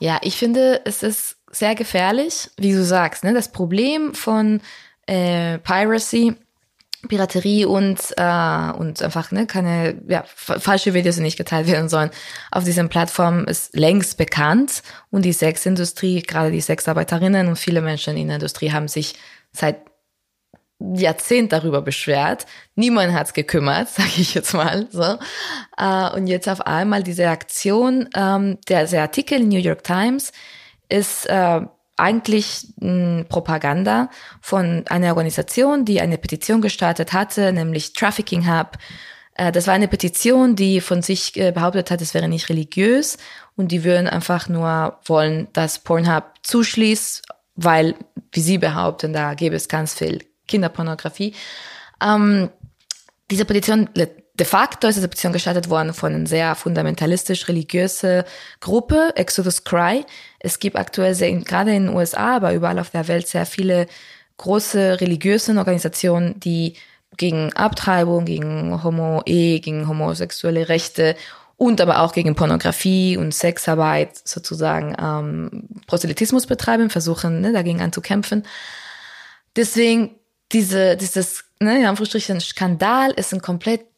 [0.00, 3.24] Ja, ich finde, es ist sehr gefährlich, wie du sagst.
[3.24, 3.34] Ne?
[3.34, 4.60] Das Problem von
[5.06, 6.36] äh, Piracy,
[7.08, 12.10] Piraterie und äh, und einfach ne keine ja, falsche Videos, die nicht geteilt werden sollen,
[12.50, 18.16] auf diesen Plattformen ist längst bekannt und die Sexindustrie, gerade die Sexarbeiterinnen und viele Menschen
[18.16, 19.14] in der Industrie haben sich
[19.50, 19.78] seit
[20.78, 22.46] Jahrzehnt darüber beschwert.
[22.74, 25.18] Niemand hat's gekümmert, sage ich jetzt mal so.
[25.78, 30.32] Äh, und jetzt auf einmal diese Aktion, ähm, der, der Artikel New York Times
[30.90, 31.60] ist äh,
[31.96, 34.10] eigentlich mh, Propaganda
[34.40, 38.78] von einer Organisation, die eine Petition gestartet hatte, nämlich Trafficking Hub.
[39.34, 43.18] Äh, das war eine Petition, die von sich äh, behauptet hat, es wäre nicht religiös
[43.56, 47.22] und die würden einfach nur wollen, dass Pornhub zuschließt,
[47.56, 47.94] weil,
[48.32, 51.34] wie sie behaupten, da gäbe es ganz viel Kinderpornografie.
[52.02, 52.50] Ähm,
[53.30, 53.88] diese Petition
[54.40, 58.24] De facto ist diese Petition gestartet worden von einer sehr fundamentalistisch-religiöse
[58.60, 60.06] Gruppe, Exodus Cry.
[60.38, 63.86] Es gibt aktuell sehr, gerade in den USA, aber überall auf der Welt sehr viele
[64.38, 66.76] große religiöse Organisationen, die
[67.18, 71.16] gegen Abtreibung, gegen Homo-Ehe, gegen homosexuelle Rechte
[71.58, 78.44] und aber auch gegen Pornografie und Sexarbeit sozusagen ähm, Proselytismus betreiben, versuchen ne, dagegen anzukämpfen.
[79.54, 80.14] Deswegen
[80.52, 83.89] diese, dieses, ne, in Anführungsstrichen, Skandal ist ein komplett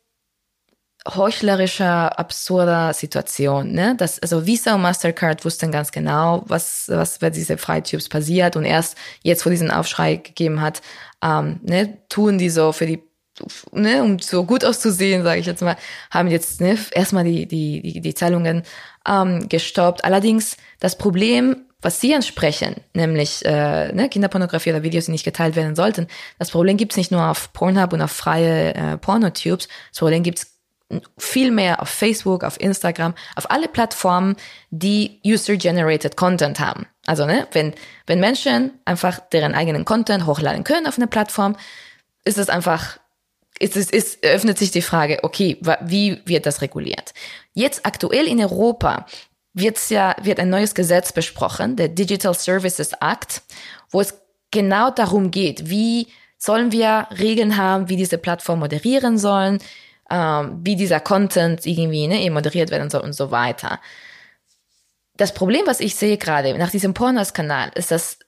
[1.09, 3.73] heuchlerischer, absurder Situation.
[3.73, 3.95] Ne?
[3.97, 8.57] Das, also Visa und Mastercard wussten ganz genau, was, was bei diese Freitubes passiert.
[8.57, 10.81] Und erst jetzt, wo diesen Aufschrei gegeben hat,
[11.23, 13.03] ähm, ne, tun die so für die
[13.73, 15.77] Ne, um so gut auszusehen, sage ich jetzt mal,
[16.11, 18.63] haben jetzt ne, erstmal die, die, die, die Zahlungen
[19.09, 20.05] ähm, gestoppt.
[20.05, 25.57] Allerdings das Problem, was Sie ansprechen, nämlich äh, ne, Kinderpornografie oder Videos, die nicht geteilt
[25.57, 29.99] werden sollten, das Problem gibt's nicht nur auf Pornhub und auf freie äh, Pornotubes, das
[29.99, 30.52] Problem gibt's
[31.17, 34.37] viel mehr auf Facebook, auf Instagram, auf alle Plattformen,
[34.71, 36.87] die User-Generated Content haben.
[37.07, 37.75] Also, ne, wenn,
[38.07, 41.57] wenn Menschen einfach deren eigenen Content hochladen können auf eine Plattform,
[42.25, 42.99] ist es einfach,
[43.59, 47.15] ist es, ist, öffnet sich die Frage, okay, wie wird das reguliert?
[47.55, 49.07] Jetzt aktuell in Europa
[49.55, 53.43] wird's ja, wird ein neues Gesetz besprochen, der Digital Services Act,
[53.91, 54.15] wo es
[54.51, 59.59] genau darum geht, wie sollen wir Regeln haben, wie diese Plattform moderieren sollen,
[60.13, 63.81] ähm, wie dieser Content irgendwie ne, moderiert werden soll und so weiter.
[65.17, 68.19] Das Problem, was ich sehe gerade nach diesem Pornos-Kanal, ist, dass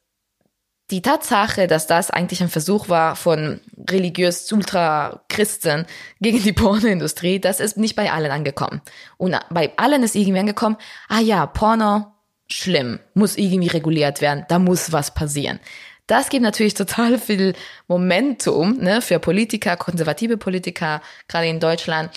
[0.91, 3.61] die Tatsache, dass das eigentlich ein Versuch war von
[3.91, 5.87] religiös Ultra-Christen
[6.20, 8.80] gegen die Pornoindustrie, das ist nicht bei allen angekommen.
[9.16, 10.76] Und bei allen ist irgendwie angekommen,
[11.09, 12.07] ah ja, Porno,
[12.49, 15.61] schlimm, muss irgendwie reguliert werden, da muss was passieren.
[16.07, 17.55] Das gibt natürlich total viel
[17.89, 22.11] Momentum ne, für Politiker, konservative Politiker, gerade in Deutschland,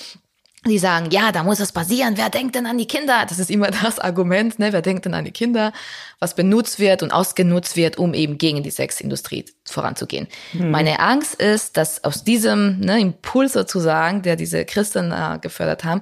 [0.65, 2.17] die sagen, ja, da muss es passieren.
[2.17, 3.25] Wer denkt denn an die Kinder?
[3.27, 4.73] Das ist immer das Argument, ne?
[4.73, 5.71] Wer denkt denn an die Kinder?
[6.19, 10.27] Was benutzt wird und ausgenutzt wird, um eben gegen die Sexindustrie voranzugehen.
[10.51, 10.71] Hm.
[10.71, 16.01] Meine Angst ist, dass aus diesem ne, Impuls sozusagen, der diese Christen äh, gefördert haben,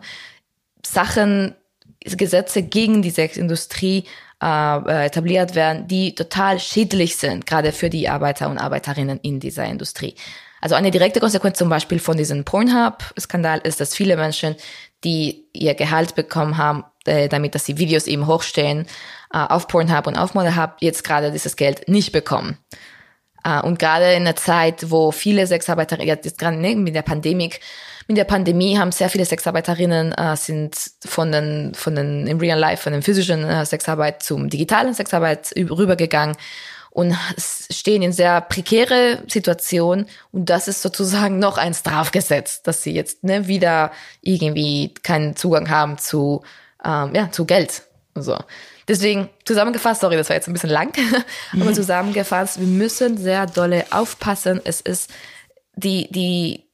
[0.84, 1.56] Sachen,
[2.04, 4.06] Gesetze gegen die Sexindustrie
[4.42, 9.66] äh, etabliert werden, die total schädlich sind, gerade für die Arbeiter und Arbeiterinnen in dieser
[9.66, 10.16] Industrie.
[10.62, 14.56] Also eine direkte Konsequenz zum Beispiel von diesem Pornhub-Skandal ist, dass viele Menschen,
[15.04, 18.88] die ihr Gehalt bekommen haben, äh, damit, dass sie Videos eben hochstellen
[19.32, 22.58] äh, auf Pornhub und auf Modelhub, jetzt gerade dieses Geld nicht bekommen.
[23.44, 27.52] Äh, und gerade in einer Zeit, wo viele Sexarbeiter, jetzt gerade ne, mit der Pandemie,
[28.08, 30.76] mit der Pandemie haben sehr viele Sexarbeiterinnen äh, sind
[31.06, 35.54] von den, von den im Real Life, von den physischen äh, Sexarbeit zum digitalen Sexarbeit
[35.56, 36.36] rübergegangen.
[36.92, 42.94] und stehen in sehr prekäre Situationen und das ist sozusagen noch ein Strafgesetz, dass sie
[42.94, 43.92] jetzt ne, wieder
[44.22, 46.44] irgendwie keinen Zugang haben zu,
[46.86, 47.84] ähm, ja, zu Geld.
[48.16, 48.38] So.
[48.88, 50.94] Deswegen zusammengefasst, sorry, das war jetzt ein bisschen lang,
[51.60, 54.62] aber zusammengefasst, wir müssen sehr dolle aufpassen.
[54.64, 55.10] Es ist
[55.76, 56.65] die, die,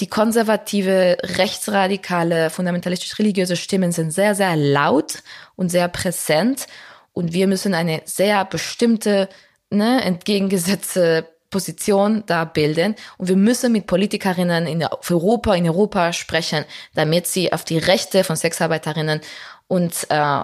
[0.00, 5.22] die konservative, rechtsradikale, fundamentalistisch-religiöse Stimmen sind sehr, sehr laut
[5.56, 6.66] und sehr präsent.
[7.12, 9.28] Und wir müssen eine sehr bestimmte,
[9.70, 12.94] ne, entgegengesetzte Position da bilden.
[13.16, 18.24] Und wir müssen mit Politikerinnen in Europa, in Europa sprechen, damit sie auf die Rechte
[18.24, 19.20] von Sexarbeiterinnen
[19.66, 20.42] und äh,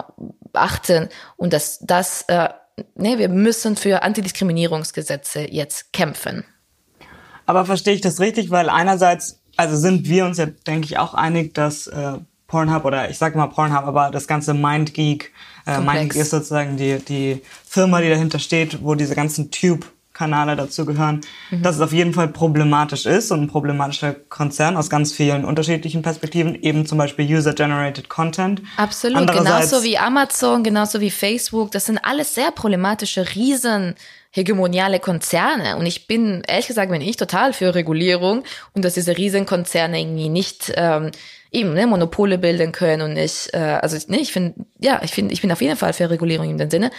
[0.53, 2.49] achten und dass das, äh,
[2.95, 6.45] ne, wir müssen für Antidiskriminierungsgesetze jetzt kämpfen.
[7.47, 8.51] Aber verstehe ich das richtig?
[8.51, 13.11] Weil einerseits, also sind wir uns ja, denke ich, auch einig, dass äh, Pornhub oder
[13.11, 15.33] ich sage mal Pornhub, aber das ganze MindGeek,
[15.67, 20.57] äh, MindGeek ist sozusagen die, die Firma, die dahinter steht, wo diese ganzen Tube Kanäle
[20.57, 21.63] dazu gehören, mhm.
[21.63, 26.03] dass es auf jeden Fall problematisch ist und ein problematischer Konzern aus ganz vielen unterschiedlichen
[26.03, 28.63] Perspektiven, eben zum Beispiel User-Generated Content.
[28.77, 33.95] Absolut, genauso wie Amazon, genauso wie Facebook, das sind alles sehr problematische Riesen
[34.33, 35.77] hegemoniale Konzerne.
[35.77, 40.31] Und ich bin, ehrlich gesagt, bin ich total für Regulierung und dass diese Riesenkonzerne irgendwie
[40.31, 41.11] nicht ähm,
[41.51, 45.35] eben ne, Monopole bilden können und nicht, äh, also ne, ich finde, ja, ich finde,
[45.35, 46.91] ich bin auf jeden Fall für Regulierung in dem Sinne.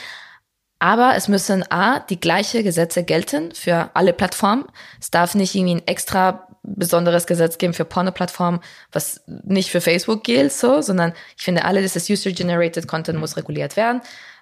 [0.77, 4.65] Aber es müssen A, die gleiche Gesetze gelten für alle Plattformen.
[4.99, 8.59] Es darf nicht irgendwie ein extra besonderes Gesetz geben für Porno-Plattformen,
[8.91, 13.75] was nicht für Facebook gilt, so, sondern ich finde, alle dieses User-Generated Content muss reguliert
[13.75, 14.01] werden.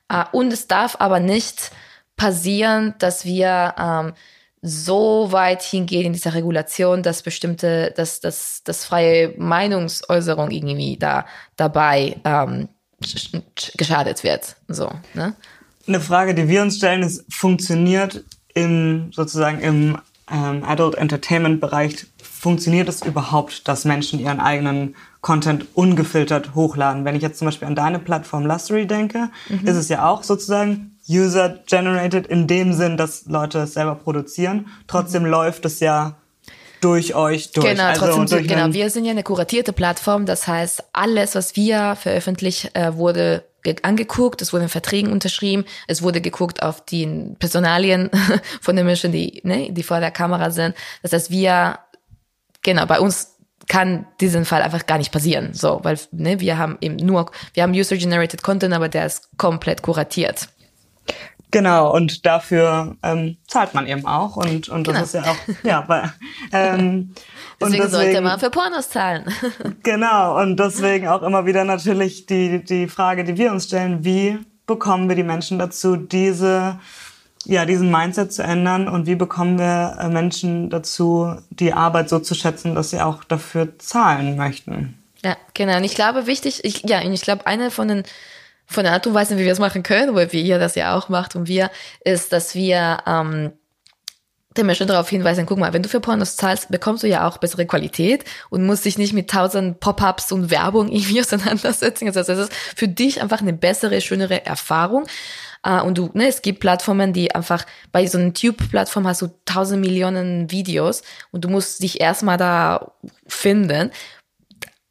[0.10, 1.72] Äh, und es darf aber nicht
[2.22, 4.14] passieren, dass wir ähm,
[4.62, 11.26] so weit hingehen in dieser Regulation, dass bestimmte, dass dass, dass freie Meinungsäußerung irgendwie da
[11.56, 12.70] dabei ähm,
[13.76, 14.56] geschadet wird.
[14.68, 15.34] So, ne?
[15.88, 19.98] Eine Frage, die wir uns stellen, ist, funktioniert im sozusagen im
[20.32, 27.04] ähm, Adult Entertainment Bereich, funktioniert es überhaupt, dass Menschen ihren eigenen Content ungefiltert hochladen?
[27.04, 29.66] Wenn ich jetzt zum Beispiel an deine Plattform Lustery denke, mhm.
[29.66, 34.68] ist es ja auch sozusagen user-generated in dem Sinn, dass Leute es selber produzieren.
[34.88, 35.30] Trotzdem mhm.
[35.30, 36.16] läuft es ja
[36.82, 37.66] durch euch durch.
[37.66, 38.74] Genau, also trotzdem durch genau.
[38.74, 43.46] Wir sind ja eine kuratierte Plattform, das heißt, alles, was wir veröffentlicht, äh, wurde
[43.84, 48.10] angeguckt, es wurden Verträgen unterschrieben, es wurde geguckt auf die Personalien
[48.62, 50.76] von den Menschen, die, ne, die vor der Kamera sind.
[51.04, 51.78] Das heißt, wir,
[52.64, 53.36] genau, bei uns
[53.68, 57.62] kann diesen Fall einfach gar nicht passieren, so, weil ne, wir haben eben nur, wir
[57.62, 60.50] haben User-generated Content, aber der ist komplett kuratiert.
[61.52, 64.38] Genau, und dafür ähm, zahlt man eben auch.
[64.38, 65.04] Und, und das genau.
[65.04, 66.14] ist ja auch, ja, weil,
[66.54, 67.14] ähm,
[67.60, 69.26] deswegen, deswegen sollte man für Pornos zahlen.
[69.84, 74.40] genau, und deswegen auch immer wieder natürlich die, die Frage, die wir uns stellen, wie
[74.66, 76.80] bekommen wir die Menschen dazu, diese,
[77.46, 82.20] ja, diesen Mindset zu ändern und wie bekommen wir äh, Menschen dazu, die Arbeit so
[82.20, 84.98] zu schätzen, dass sie auch dafür zahlen möchten.
[85.24, 85.78] Ja, genau.
[85.78, 88.04] Und ich glaube, wichtig, ich, ja, und ich glaube, eine von den
[88.72, 90.96] von der Art und Weise, wie wir es machen können, weil wie ihr das ja
[90.96, 91.70] auch macht und wir,
[92.04, 93.52] ist, dass wir ähm,
[94.58, 97.38] den Menschen darauf hinweisen, guck mal, wenn du für Pornos zahlst, bekommst du ja auch
[97.38, 102.08] bessere Qualität und musst dich nicht mit tausend Pop-ups und Werbung irgendwie auseinandersetzen.
[102.08, 105.06] Also das ist für dich einfach eine bessere, schönere Erfahrung.
[105.66, 109.28] Uh, und du, ne, es gibt Plattformen, die einfach, bei so einer Tube-Plattform hast du
[109.46, 112.94] tausend Millionen Videos und du musst dich erstmal da
[113.28, 113.92] finden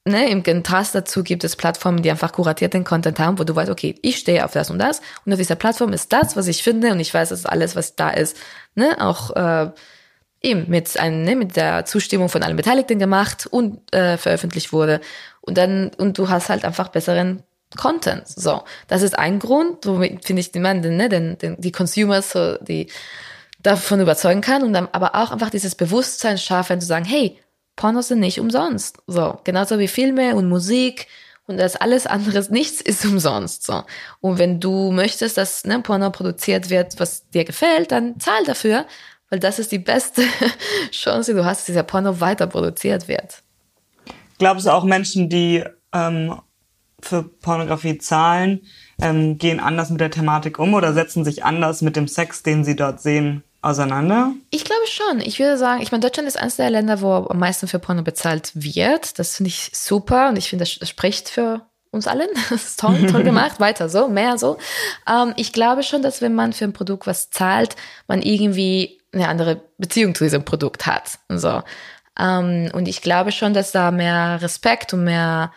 [0.04, 3.70] ne, im Kontrast dazu gibt es Plattformen, die einfach kuratierten Content haben, wo du weißt,
[3.70, 5.00] okay, ich stehe auf das und das.
[5.24, 7.96] Und auf dieser Plattform ist das, was ich finde und ich weiß, dass alles, was
[7.96, 8.36] da ist,
[8.74, 9.70] ne, auch äh,
[10.42, 15.00] eben mit, einem, ne, mit der Zustimmung von allen Beteiligten gemacht und äh, veröffentlicht wurde.
[15.40, 17.42] Und dann und du hast halt einfach besseren
[17.76, 18.26] Content.
[18.26, 22.56] So, das ist ein Grund, womit finde ich, man, ne, den, den, die Consumers, so,
[22.58, 22.88] die
[23.62, 24.62] davon überzeugen kann.
[24.62, 27.38] Und dann aber auch einfach dieses Bewusstsein schaffen, zu sagen, hey,
[27.76, 28.98] Pornos sind nicht umsonst.
[29.06, 31.06] So, genauso wie Filme und Musik
[31.46, 33.64] und das alles anderes, nichts ist umsonst.
[33.66, 33.82] So.
[34.20, 38.86] Und wenn du möchtest, dass ne, Porno produziert wird, was dir gefällt, dann zahl dafür,
[39.30, 40.22] weil das ist die beste
[40.90, 43.42] Chance, die du hast, dass dieser Porno weiter produziert wird.
[44.38, 46.40] Glaubst du auch Menschen, die ähm,
[47.02, 48.60] für Pornografie zahlen,
[49.00, 52.64] ähm, gehen anders mit der Thematik um oder setzen sich anders mit dem Sex, den
[52.64, 54.32] sie dort sehen, auseinander?
[54.50, 55.20] Ich glaube schon.
[55.20, 58.02] Ich würde sagen, ich meine, Deutschland ist eines der Länder, wo am meisten für Porno
[58.02, 59.18] bezahlt wird.
[59.18, 62.28] Das finde ich super und ich finde, das spricht für uns allen.
[62.50, 63.60] Das ist toll, toll gemacht.
[63.60, 64.58] Weiter so, mehr so.
[65.08, 67.76] Ähm, ich glaube schon, dass wenn man für ein Produkt was zahlt,
[68.08, 71.18] man irgendwie eine andere Beziehung zu diesem Produkt hat.
[71.28, 71.62] So.
[72.18, 75.52] Ähm, und ich glaube schon, dass da mehr Respekt und mehr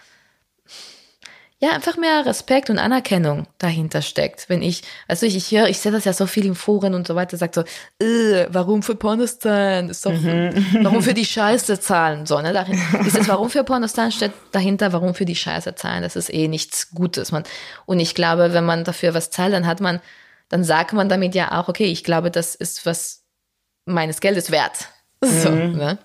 [1.63, 4.49] ja, einfach mehr Respekt und Anerkennung dahinter steckt.
[4.49, 7.07] Wenn ich, also ich, ich höre, ich sehe das ja so viel in Foren und
[7.07, 7.61] so weiter, sagt so,
[8.01, 9.87] äh, warum für Pornos zahlen?
[9.87, 10.79] Ist doch, mhm.
[10.81, 12.25] warum für die Scheiße zahlen?
[12.25, 15.73] So, ne, dahin, ist es, warum für Pornos zahlen, steht dahinter, warum für die Scheiße
[15.75, 16.03] zahlen?
[16.03, 17.31] Das ist eh nichts Gutes.
[17.31, 17.43] Man,
[17.85, 20.01] und ich glaube, wenn man dafür was zahlt, dann hat man,
[20.49, 23.23] dann sagt man damit ja auch, okay, ich glaube, das ist was
[23.85, 24.89] meines Geldes wert.
[25.25, 25.77] So, mhm.
[25.77, 25.97] ne?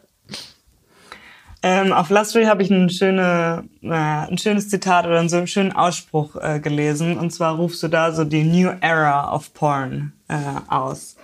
[1.63, 5.73] Ähm, auf Lustry habe ich eine schöne, äh, ein schönes Zitat oder so einen schönen
[5.73, 7.19] Ausspruch äh, gelesen.
[7.19, 10.37] Und zwar rufst du da so die New Era of Porn äh,
[10.69, 11.17] aus.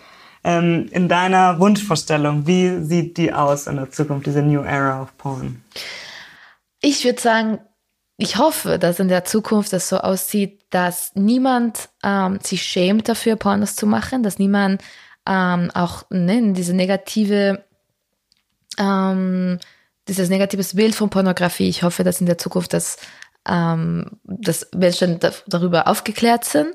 [0.42, 5.16] Ähm, in deiner Wunschvorstellung, wie sieht die aus in der Zukunft, diese New Era of
[5.16, 5.62] Porn?
[6.80, 7.60] Ich würde sagen,
[8.16, 13.36] ich hoffe, dass in der Zukunft das so aussieht, dass niemand ähm, sich schämt dafür,
[13.36, 14.82] Pornos zu machen, dass niemand
[15.26, 17.64] ähm, auch ne, diese negative
[18.78, 19.58] ähm,
[20.08, 21.68] dieses negatives Bild von Pornografie.
[21.68, 22.96] Ich hoffe, dass in der Zukunft das,
[23.48, 26.74] ähm, dass Menschen da, darüber aufgeklärt sind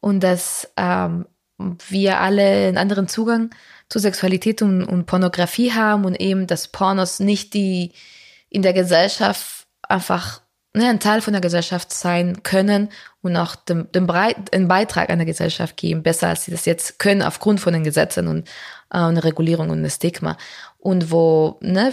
[0.00, 1.26] und dass ähm,
[1.58, 3.50] wir alle einen anderen Zugang
[3.88, 7.92] zu Sexualität und, und Pornografie haben und eben, dass Pornos nicht die
[8.48, 10.40] in der Gesellschaft einfach
[10.76, 12.90] ne, ein Teil von der Gesellschaft sein können
[13.22, 16.98] und auch dem, dem einen Beitrag an der Gesellschaft geben, besser als sie das jetzt
[16.98, 18.48] können aufgrund von den Gesetzen und
[18.90, 20.36] äh, eine Regulierung und ein Stigma.
[20.78, 21.92] Und wo ne,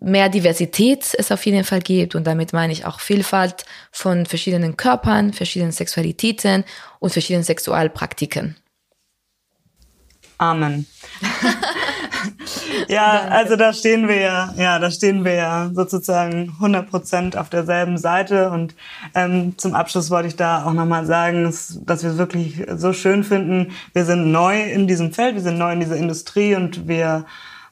[0.00, 4.76] mehr Diversität es auf jeden Fall gibt und damit meine ich auch Vielfalt von verschiedenen
[4.76, 6.64] Körpern, verschiedenen Sexualitäten
[6.98, 8.56] und verschiedenen Sexualpraktiken.
[10.38, 10.86] Amen.
[12.88, 17.48] ja, also da stehen wir ja, ja, da stehen wir ja sozusagen 100 Prozent auf
[17.48, 18.74] derselben Seite und
[19.14, 23.24] ähm, zum Abschluss wollte ich da auch nochmal sagen, dass wir es wirklich so schön
[23.24, 23.72] finden.
[23.94, 27.24] Wir sind neu in diesem Feld, wir sind neu in dieser Industrie und wir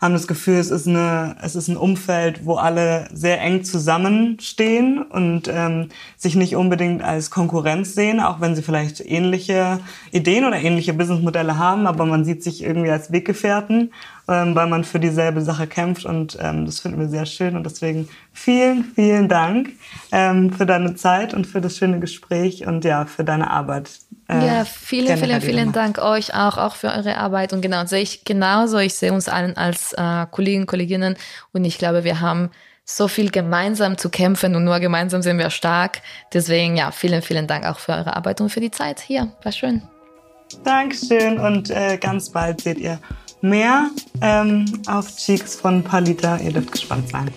[0.05, 5.03] haben das Gefühl, es ist, eine, es ist ein Umfeld, wo alle sehr eng zusammenstehen
[5.03, 5.89] und ähm,
[6.19, 9.81] sich nicht unbedingt als Konkurrenz sehen, auch wenn sie vielleicht ähnliche
[10.13, 13.93] Ideen oder ähnliche Businessmodelle haben, aber man sieht sich irgendwie als Weggefährten
[14.29, 17.65] ähm, weil man für dieselbe Sache kämpft und ähm, das finden wir sehr schön und
[17.65, 19.71] deswegen vielen, vielen Dank
[20.13, 23.91] ähm, für deine Zeit und für das schöne Gespräch und ja, für deine Arbeit.
[24.29, 28.03] Äh, ja, vielen, vielen, vielen Dank euch auch, auch für eure Arbeit und genau, sehe
[28.03, 31.17] ich genauso, ich sehe uns allen als äh, Kollegen, Kolleginnen
[31.53, 32.51] und ich glaube, wir haben
[32.87, 36.03] so viel gemeinsam zu kämpfen und nur gemeinsam sind wir stark.
[36.33, 39.33] Deswegen ja, vielen, vielen Dank auch für eure Arbeit und für die Zeit hier.
[39.43, 39.83] War schön.
[40.63, 42.99] Dankeschön und äh, ganz bald seht ihr
[43.45, 43.91] mehr
[44.21, 46.39] ähm, auf Cheeks von Palita.
[46.39, 47.31] Ihr dürft gespannt sein.